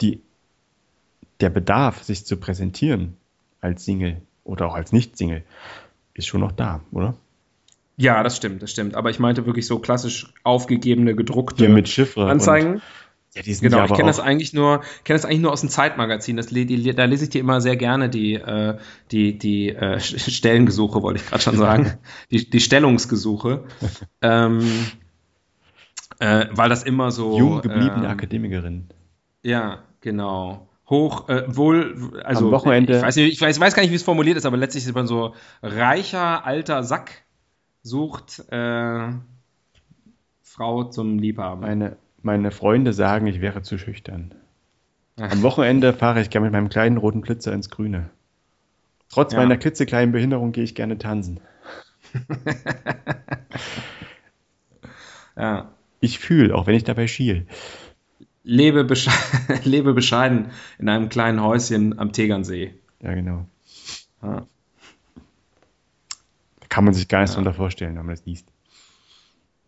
[0.00, 0.20] die,
[1.40, 3.16] der Bedarf, sich zu präsentieren
[3.60, 5.44] als Single oder auch als Nicht-Single,
[6.14, 7.14] ist schon noch da, oder?
[7.96, 8.94] Ja, das stimmt, das stimmt.
[8.94, 12.28] Aber ich meinte wirklich so klassisch aufgegebene, gedruckte Hier mit Chiffre.
[12.28, 12.80] Anzeigen.
[13.34, 15.68] Ja, die sind Genau, ich kenne das eigentlich nur, kenne das eigentlich nur aus dem
[15.68, 16.36] Zeitmagazin.
[16.36, 18.78] Das, die, da lese ich dir immer sehr gerne die, äh,
[19.10, 21.98] die, die äh, Stellengesuche, wollte ich gerade schon sagen.
[22.30, 23.64] die, die Stellungsgesuche.
[24.22, 24.62] ähm,
[26.20, 27.38] Äh, weil das immer so.
[27.38, 28.88] Jung gebliebene ähm, Akademikerin.
[29.42, 30.67] Ja, genau.
[30.90, 33.96] Hoch, äh, wohl, also Am Wochenende- ich weiß, nicht, ich weiß, weiß gar nicht, wie
[33.96, 37.24] es formuliert ist, aber letztlich ist man so reicher alter Sack
[37.82, 39.08] sucht äh,
[40.42, 41.60] Frau zum Liebhaben.
[41.60, 44.34] Meine, meine Freunde sagen, ich wäre zu schüchtern.
[45.20, 45.30] Ach.
[45.30, 48.08] Am Wochenende fahre ich gerne mit meinem kleinen roten Blitzer ins Grüne.
[49.10, 49.40] Trotz Ja.
[49.40, 51.40] meiner klitzekleinen Behinderung gehe ich gerne tanzen.
[55.36, 55.70] Ja.
[56.00, 57.46] Ich fühle, auch wenn ich dabei schiel.
[58.50, 59.10] Lebe, besche
[59.64, 62.72] lebe bescheiden in einem kleinen Häuschen am Tegernsee.
[63.02, 63.46] Ja, genau.
[64.22, 64.46] Ja.
[66.60, 68.48] Da kann man sich gar nichts drunter vorstellen, wenn man das liest.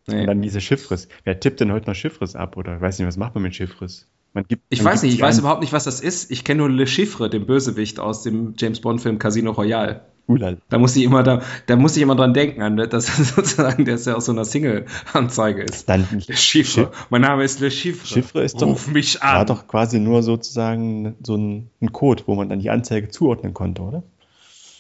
[0.07, 0.21] Nee.
[0.23, 1.09] Und dann diese Chiffres.
[1.25, 2.57] Wer tippt denn heute noch Chiffres ab?
[2.57, 4.09] Oder ich weiß nicht, was macht man mit Chiffres?
[4.33, 6.31] Man gibt, Ich man weiß nicht, ich weiß überhaupt nicht, was das ist.
[6.31, 10.03] Ich kenne nur Le Chiffre, den Bösewicht aus dem James Bond-Film Casino Royale.
[10.29, 10.59] Ulala.
[10.69, 13.85] Da muss ich immer, da, da muss ich immer dran denken, an, dass das sozusagen,
[13.85, 15.89] dass er aus so einer Single-Anzeige ist.
[15.89, 16.93] Dann Le Chiffre.
[17.11, 18.07] Mein Name ist Le Chiffre.
[18.07, 19.47] Chiffre ist doch- Ruf mich war an.
[19.49, 23.83] doch quasi nur sozusagen so ein, ein Code, wo man dann die Anzeige zuordnen konnte,
[23.83, 24.03] oder?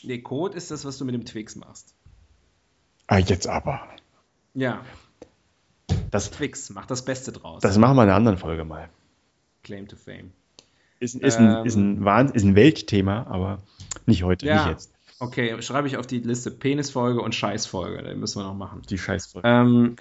[0.04, 1.94] Nee, Code ist das, was du mit dem Twix machst.
[3.08, 3.80] Ah, jetzt aber.
[4.54, 4.82] Ja,
[6.12, 7.60] Das, Twix, mach das Beste draus.
[7.62, 8.88] das machen wir in einer anderen Folge mal.
[9.62, 10.32] Claim to Fame.
[11.00, 11.46] Ist, ist, Ähm.
[11.48, 13.58] ein, ist, ein, Wahnsinn, ist ein Weltthema, aber
[14.06, 14.56] nicht heute, Ja.
[14.56, 14.92] nicht jetzt.
[15.18, 18.02] Okay, schreibe ich auf die Liste Penisfolge und Scheißfolge.
[18.02, 18.82] Den müssen wir noch machen.
[18.88, 19.46] Die Scheißfolge.
[19.46, 19.96] Ähm,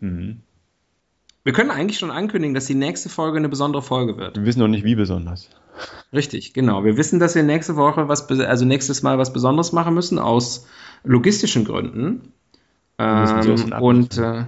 [0.00, 0.40] Mhm.
[1.44, 4.36] wir können eigentlich schon ankündigen, dass die nächste Folge eine besondere Folge wird.
[4.36, 5.48] Wir wissen noch nicht, wie besonders.
[6.12, 6.84] Richtig, genau.
[6.84, 10.66] Wir wissen, dass wir nächste Woche was, also nächstes Mal was Besonderes machen müssen aus
[11.02, 12.32] logistischen Gründen.
[12.98, 14.44] Ähm, und äh,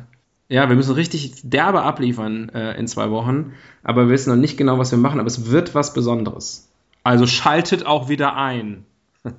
[0.49, 4.57] ja, wir müssen richtig derbe abliefern äh, in zwei Wochen, aber wir wissen noch nicht
[4.57, 6.68] genau, was wir machen, aber es wird was Besonderes.
[7.03, 8.84] Also schaltet auch wieder ein.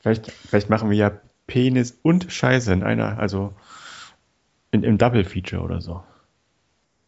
[0.00, 1.12] Vielleicht, vielleicht machen wir ja
[1.46, 3.54] Penis und Scheiße in einer, also
[4.72, 6.02] in, im Double-Feature oder so.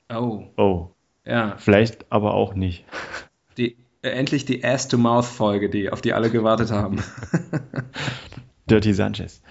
[0.09, 0.91] Oh, Oh,
[1.25, 1.57] ja.
[1.57, 2.85] vielleicht aber auch nicht.
[3.57, 7.03] Die, äh, endlich die Ass-to-Mouth-Folge, die, auf die alle gewartet haben.
[8.71, 9.43] Dirty Sanchez.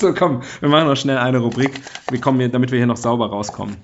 [0.00, 1.80] So, komm, wir machen noch schnell eine Rubrik,
[2.10, 3.76] wir kommen hier, damit wir hier noch sauber rauskommen.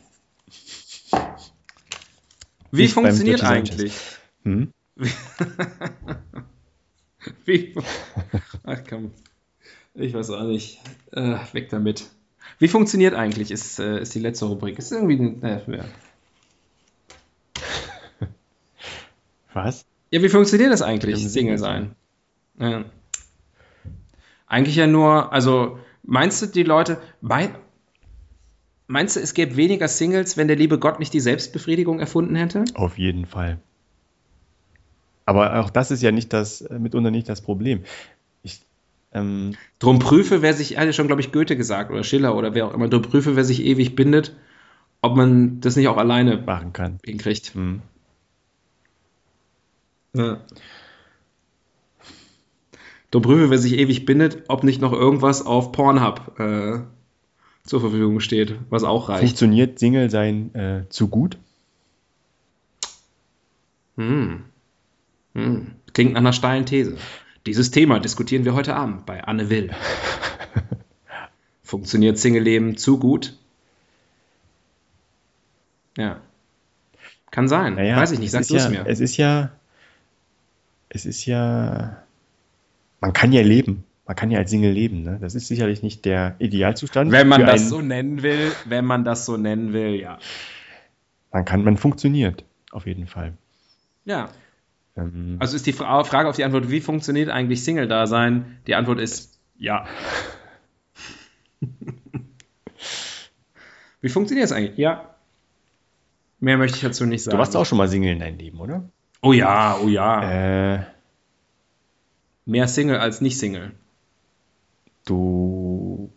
[2.71, 3.95] Wie Nicht funktioniert eigentlich?
[4.43, 4.71] Hm?
[7.45, 7.75] Wie?
[8.65, 9.13] Ach komm,
[9.95, 10.81] ich weiß auch nicht.
[11.13, 12.07] Äh, weg damit.
[12.59, 14.79] Wie funktioniert eigentlich, ist, äh, ist die letzte Rubrik.
[14.79, 15.47] Ist irgendwie.
[15.47, 15.85] Äh, ja.
[19.53, 19.85] Was?
[20.11, 21.95] ja, wie funktioniert das eigentlich, Single sein?
[22.59, 22.85] Ja.
[24.47, 26.99] Eigentlich ja nur, also meinst du, die Leute.
[27.21, 27.55] Mein,
[28.87, 32.65] meinst du, es gäbe weniger Singles, wenn der liebe Gott nicht die Selbstbefriedigung erfunden hätte?
[32.75, 33.59] Auf jeden Fall.
[35.25, 37.83] Aber auch das ist ja nicht das, äh, mitunter nicht das Problem.
[38.43, 38.63] Ich,
[39.13, 42.67] ähm, Drum prüfe, wer sich, hatte schon, glaube ich, Goethe gesagt oder Schiller oder wer
[42.67, 44.37] auch immer, drum prüfe, wer sich ewig bindet,
[45.03, 47.01] ob man das nicht auch alleine machen kann.
[47.05, 47.55] hinkriegt.
[47.55, 47.83] Hm.
[50.15, 50.41] Ja.
[53.11, 56.81] Prüfe, wer sich ewig bindet, ob nicht noch irgendwas auf Pornhub äh,
[57.65, 59.25] zur Verfügung steht, was auch reicht.
[59.29, 61.39] Funktioniert Single sein äh, zu gut?
[63.97, 64.45] Hm.
[65.35, 65.73] Hm.
[65.93, 66.97] Klingt nach einer steilen These.
[67.47, 69.71] Dieses Thema diskutieren wir heute Abend bei Anne Will.
[71.63, 73.37] Funktioniert Single-Leben zu gut?
[75.97, 76.21] Ja.
[77.31, 77.75] Kann sein.
[77.75, 78.87] Naja, Weiß ich nicht, es sag ist du es ja, mir.
[78.87, 79.51] Es ist ja,
[80.89, 82.03] es ist ja,
[83.07, 83.85] man kann ja leben.
[84.05, 85.03] Man kann ja als Single leben.
[85.03, 85.19] Ne?
[85.21, 87.13] Das ist sicherlich nicht der Idealzustand.
[87.13, 90.19] Wenn man das einen- so nennen will, wenn man das so nennen will, ja.
[91.33, 92.45] Man kann, man funktioniert.
[92.73, 93.35] Auf jeden Fall.
[94.05, 94.29] Ja.
[94.97, 98.59] Ähm, Also ist die Fra Frage auf die Antwort, wie funktioniert eigentlich Single-Dasein?
[98.67, 99.87] Die Antwort ist ja.
[104.01, 104.77] wie funktioniert es eigentlich?
[104.79, 105.15] Ja.
[106.41, 107.37] Mehr möchte ich dazu nicht sagen.
[107.37, 108.89] du warst auch schon mal Single in deinem Leben, oder?
[109.23, 110.75] Oh ja, oh ja.
[110.75, 110.87] Äh,
[112.47, 113.73] Mehr Single als nicht Single.
[115.05, 116.11] du,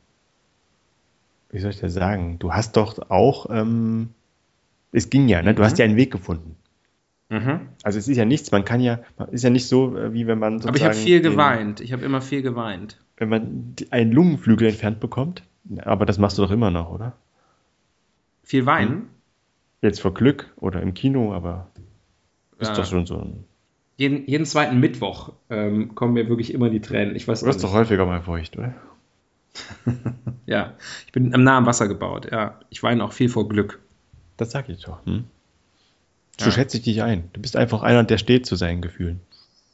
[1.52, 2.40] wie soll ich das sagen?
[2.40, 4.10] Du hast doch auch, ähm,
[4.92, 5.54] es ging ja, ne?
[5.54, 5.66] Du Mhm.
[5.66, 6.56] hast ja einen Weg gefunden.
[7.30, 7.60] Mhm.
[7.84, 9.00] Also es ist ja nichts, man kann ja,
[9.32, 11.82] ist ja nicht so, äh, wie wenn man Aber ich habe sozusagen viel den- geweint.
[11.82, 13.00] Ich habe immer viel geweint.
[13.18, 15.44] wenn man einen Lungenflügel entfernt bekommt.
[15.84, 17.18] Aber das machst du doch immer noch, oder?
[18.44, 19.10] Viel weinen.
[19.82, 21.70] Jetzt vor Glück oder im Kino, aber
[22.60, 22.76] ist Ja.
[22.76, 23.44] doch schon so ein.
[24.00, 27.18] Jeden, jeden zweiten Mittwoch ähm, kommen mir wirklich immer die Tränen.
[27.18, 27.66] Ich weiß Du wirst nicht.
[27.70, 28.74] doch häufiger mal feucht, oder?
[30.46, 30.74] Ja,
[31.06, 32.30] ich bin am nah am Wasser gebaut.
[32.32, 33.80] Ja, ich weine auch viel vor Glück.
[34.38, 35.06] Das sag ich doch.
[35.06, 35.26] Hm?
[36.40, 36.52] So Ja.
[36.52, 37.30] schätze ich dich ein.
[37.34, 39.20] Du bist einfach einer, der steht zu seinen Gefühlen.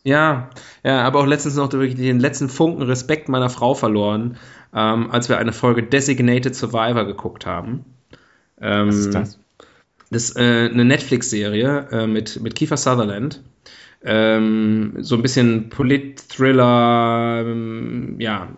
[0.04, 0.50] Ja,
[0.84, 4.38] ja, aber auch letztens noch wirklich den letzten Funken Respekt meiner Frau verloren,
[4.74, 7.86] ähm, als wir eine Folge Designated Survivor geguckt haben.
[8.60, 9.40] Ähm, Was ist das?
[10.10, 13.42] Das ist äh, eine Netflix-Serie äh, mit, mit Kiefer Sutherland.
[14.08, 18.50] Ähm, so ein bisschen Polit-Thriller, ähm, ja.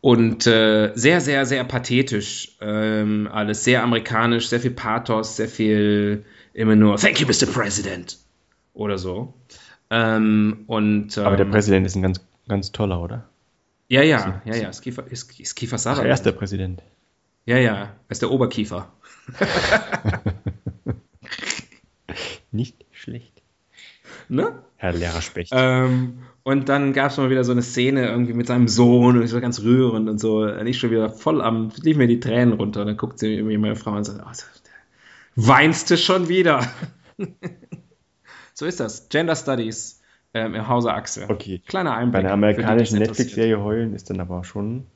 [0.00, 2.56] Und äh, sehr, sehr, sehr pathetisch.
[2.60, 6.24] Ähm, alles sehr amerikanisch, sehr viel Pathos, sehr viel
[6.54, 7.46] immer nur Thank you, Mr.
[7.46, 8.18] President.
[8.72, 9.34] Oder so.
[9.90, 13.28] Ähm, und, Aber der ähm, Präsident ist ein ganz, ganz toller, oder?
[13.88, 14.68] Ja, ja, ja, ja.
[14.68, 16.06] Ist Kiefer, ist, ist Kiefer Sutherland.
[16.06, 16.82] er ist der Präsident.
[17.46, 17.74] Ja, ja.
[17.74, 18.92] Er ist der Oberkiefer.
[22.52, 23.41] Nicht schlecht.
[24.32, 24.54] Ne?
[24.76, 25.52] Herr Lehrer Specht.
[25.54, 29.26] Ähm, und dann gab es mal wieder so eine Szene irgendwie mit seinem Sohn und
[29.26, 30.38] so ganz rührend und so.
[30.38, 32.80] Und ich schon wieder voll am, lief mir die Tränen runter.
[32.80, 34.32] Und dann guckt sie irgendwie meine Frau und sagt, oh,
[35.36, 36.66] weinst du schon wieder?
[38.54, 39.10] so ist das.
[39.10, 40.00] Gender Studies
[40.32, 41.26] ähm, im Hause Axel.
[41.28, 41.60] Okay.
[41.66, 42.20] Kleiner Bei Einblick.
[42.20, 44.86] einer für amerikanischen Netflix-Serie heulen ist dann aber schon.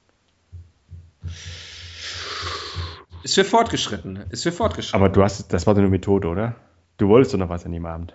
[3.22, 4.24] Ist für Fortgeschritten.
[4.30, 4.99] Ist für Fortgeschritten.
[4.99, 6.55] Aber du hast, das war so eine Methode, oder?
[6.97, 8.14] Du wolltest doch noch was an dem Abend.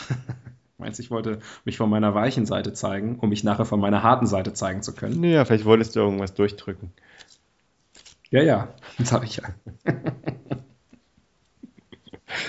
[0.78, 4.02] Meinst du, ich wollte mich von meiner weichen Seite zeigen, um mich nachher von meiner
[4.02, 5.20] harten Seite zeigen zu können?
[5.20, 6.92] Naja, vielleicht wolltest du irgendwas durchdrücken.
[8.30, 8.68] Ja, ja,
[9.02, 9.44] sag ich ja.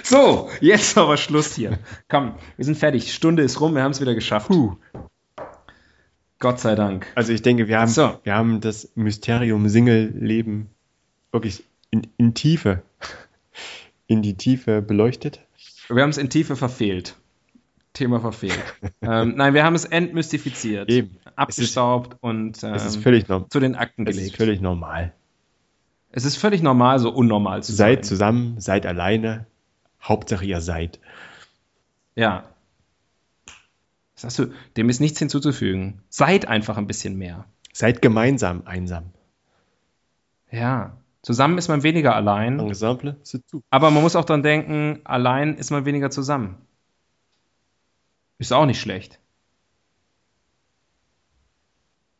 [0.04, 1.80] so, jetzt aber Schluss hier.
[2.10, 3.14] Komm, wir sind fertig.
[3.14, 4.48] Stunde ist rum, wir haben es wieder geschafft.
[4.48, 4.76] Puh.
[6.40, 7.08] Gott sei Dank.
[7.16, 8.20] Also ich denke, wir haben, So.
[8.24, 10.70] wir haben das Mysterium Single-Leben
[11.32, 12.84] wirklich in, in Tiefe,
[14.06, 15.40] in die Tiefe beleuchtet.
[15.88, 17.16] Wir haben es in Tiefe verfehlt.
[17.98, 18.60] Thema verfehlt.
[19.02, 20.90] ähm, nein, wir haben es entmystifiziert.
[20.90, 21.18] Eben.
[21.36, 24.34] Abgestaubt und ähm, Es ist völlig, norm zu den Akten es gelegt.
[24.34, 25.14] ist völlig normal.
[26.12, 28.10] es ist völlig normal, so unnormal zu Seid sein.
[28.10, 29.46] zusammen, seid alleine.
[30.02, 31.00] Hauptsache ihr seid.
[32.16, 32.46] Ja.
[34.16, 34.48] Was hast du?
[34.78, 36.02] Dem ist nichts hinzuzufügen.
[36.10, 37.46] Seid einfach ein bisschen mehr.
[37.74, 39.12] Seid gemeinsam einsam.
[40.52, 40.98] Ja.
[41.22, 42.60] Zusammen ist man weniger allein.
[42.60, 43.18] Ensemble.
[43.70, 46.56] Aber man muss auch dran denken, allein ist man weniger zusammen.
[48.40, 49.20] Ist auch nicht schlecht.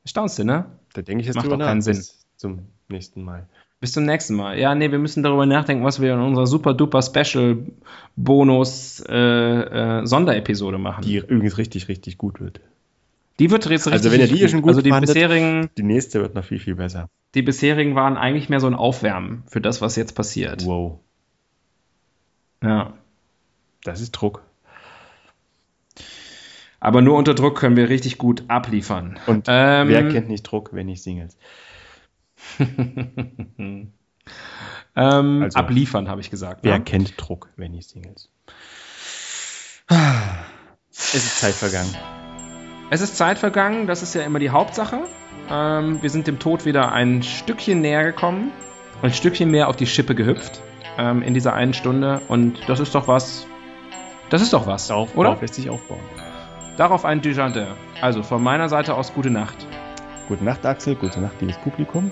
[0.06, 0.66] Staunst du, ne?
[0.94, 1.84] Da denke ich jetzt Macht drüber doch keinen nach.
[1.84, 1.96] Sinn.
[1.96, 3.48] Bis zum nächsten Mal.
[3.80, 4.58] Bis zum nächsten Mal.
[4.58, 7.58] Ja, nee, wir müssen darüber nachdenken, was wir in unserer super duper Special
[8.16, 11.04] Bonus äh, äh, Sonderepisode machen.
[11.04, 12.60] Die übrigens richtig, richtig gut wird.
[13.40, 15.84] Die wird jetzt richtig Also wenn ihr die schon gut Also die fandet- bisherigen, Die
[15.84, 17.08] nächste wird noch viel, viel besser.
[17.36, 20.66] die bisherigen waren eigentlich mehr so ein Aufwärmen für das, was jetzt passiert.
[20.66, 21.00] Wow.
[22.64, 22.94] Ja.
[23.84, 24.42] Das ist Druck.
[26.80, 29.20] Aber nur unter Druck können wir richtig gut abliefern.
[29.26, 31.38] Und Ähm, wer kennt nicht Druck, wenn nicht Singles?
[32.60, 33.94] ähm,
[34.96, 36.60] Also, abliefern, habe ich gesagt.
[36.64, 36.84] Wer ne?
[36.84, 38.30] kennt Druck, wenn nicht Singles?
[40.90, 41.96] Es ist Zeit vergangen.
[42.90, 45.04] Es ist Zeit vergangen, das ist ja immer die Hauptsache.
[45.50, 48.52] Ähm, wir sind dem Tod wieder ein Stückchen näher gekommen,
[49.02, 50.62] ein Stückchen mehr auf die Schippe gehüpft
[50.98, 52.22] ähm, in dieser einen Stunde.
[52.28, 53.46] Und das ist doch was.
[54.30, 55.30] Das ist doch was, Darauf, oder?
[55.30, 56.02] darauf lässt sich aufbauen.
[56.78, 57.68] Darauf ein Dujardin.
[58.02, 59.66] Also von meiner Seite aus gute Nacht.
[60.28, 60.96] Gute Nacht, Axel.
[60.96, 62.12] Gute Nacht, liebes Publikum.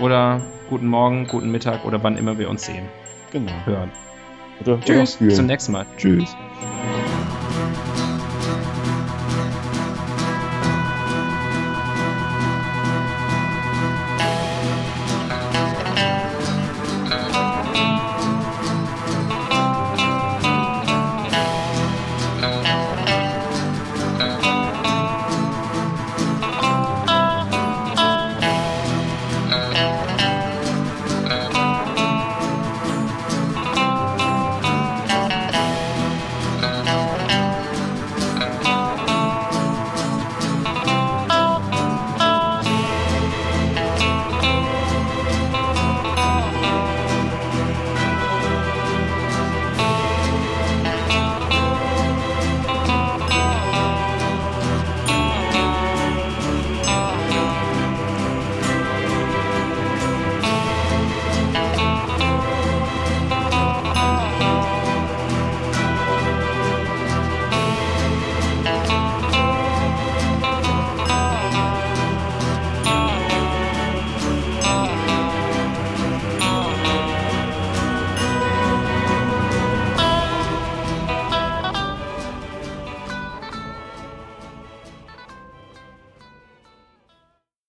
[0.00, 2.86] Oder guten Morgen, guten Mittag oder wann immer wir uns sehen,
[3.30, 3.52] Genau.
[3.64, 3.90] hören.
[4.60, 5.84] Oder, Tschüss, bis zum nächsten Mal.
[5.96, 6.34] Tschüss.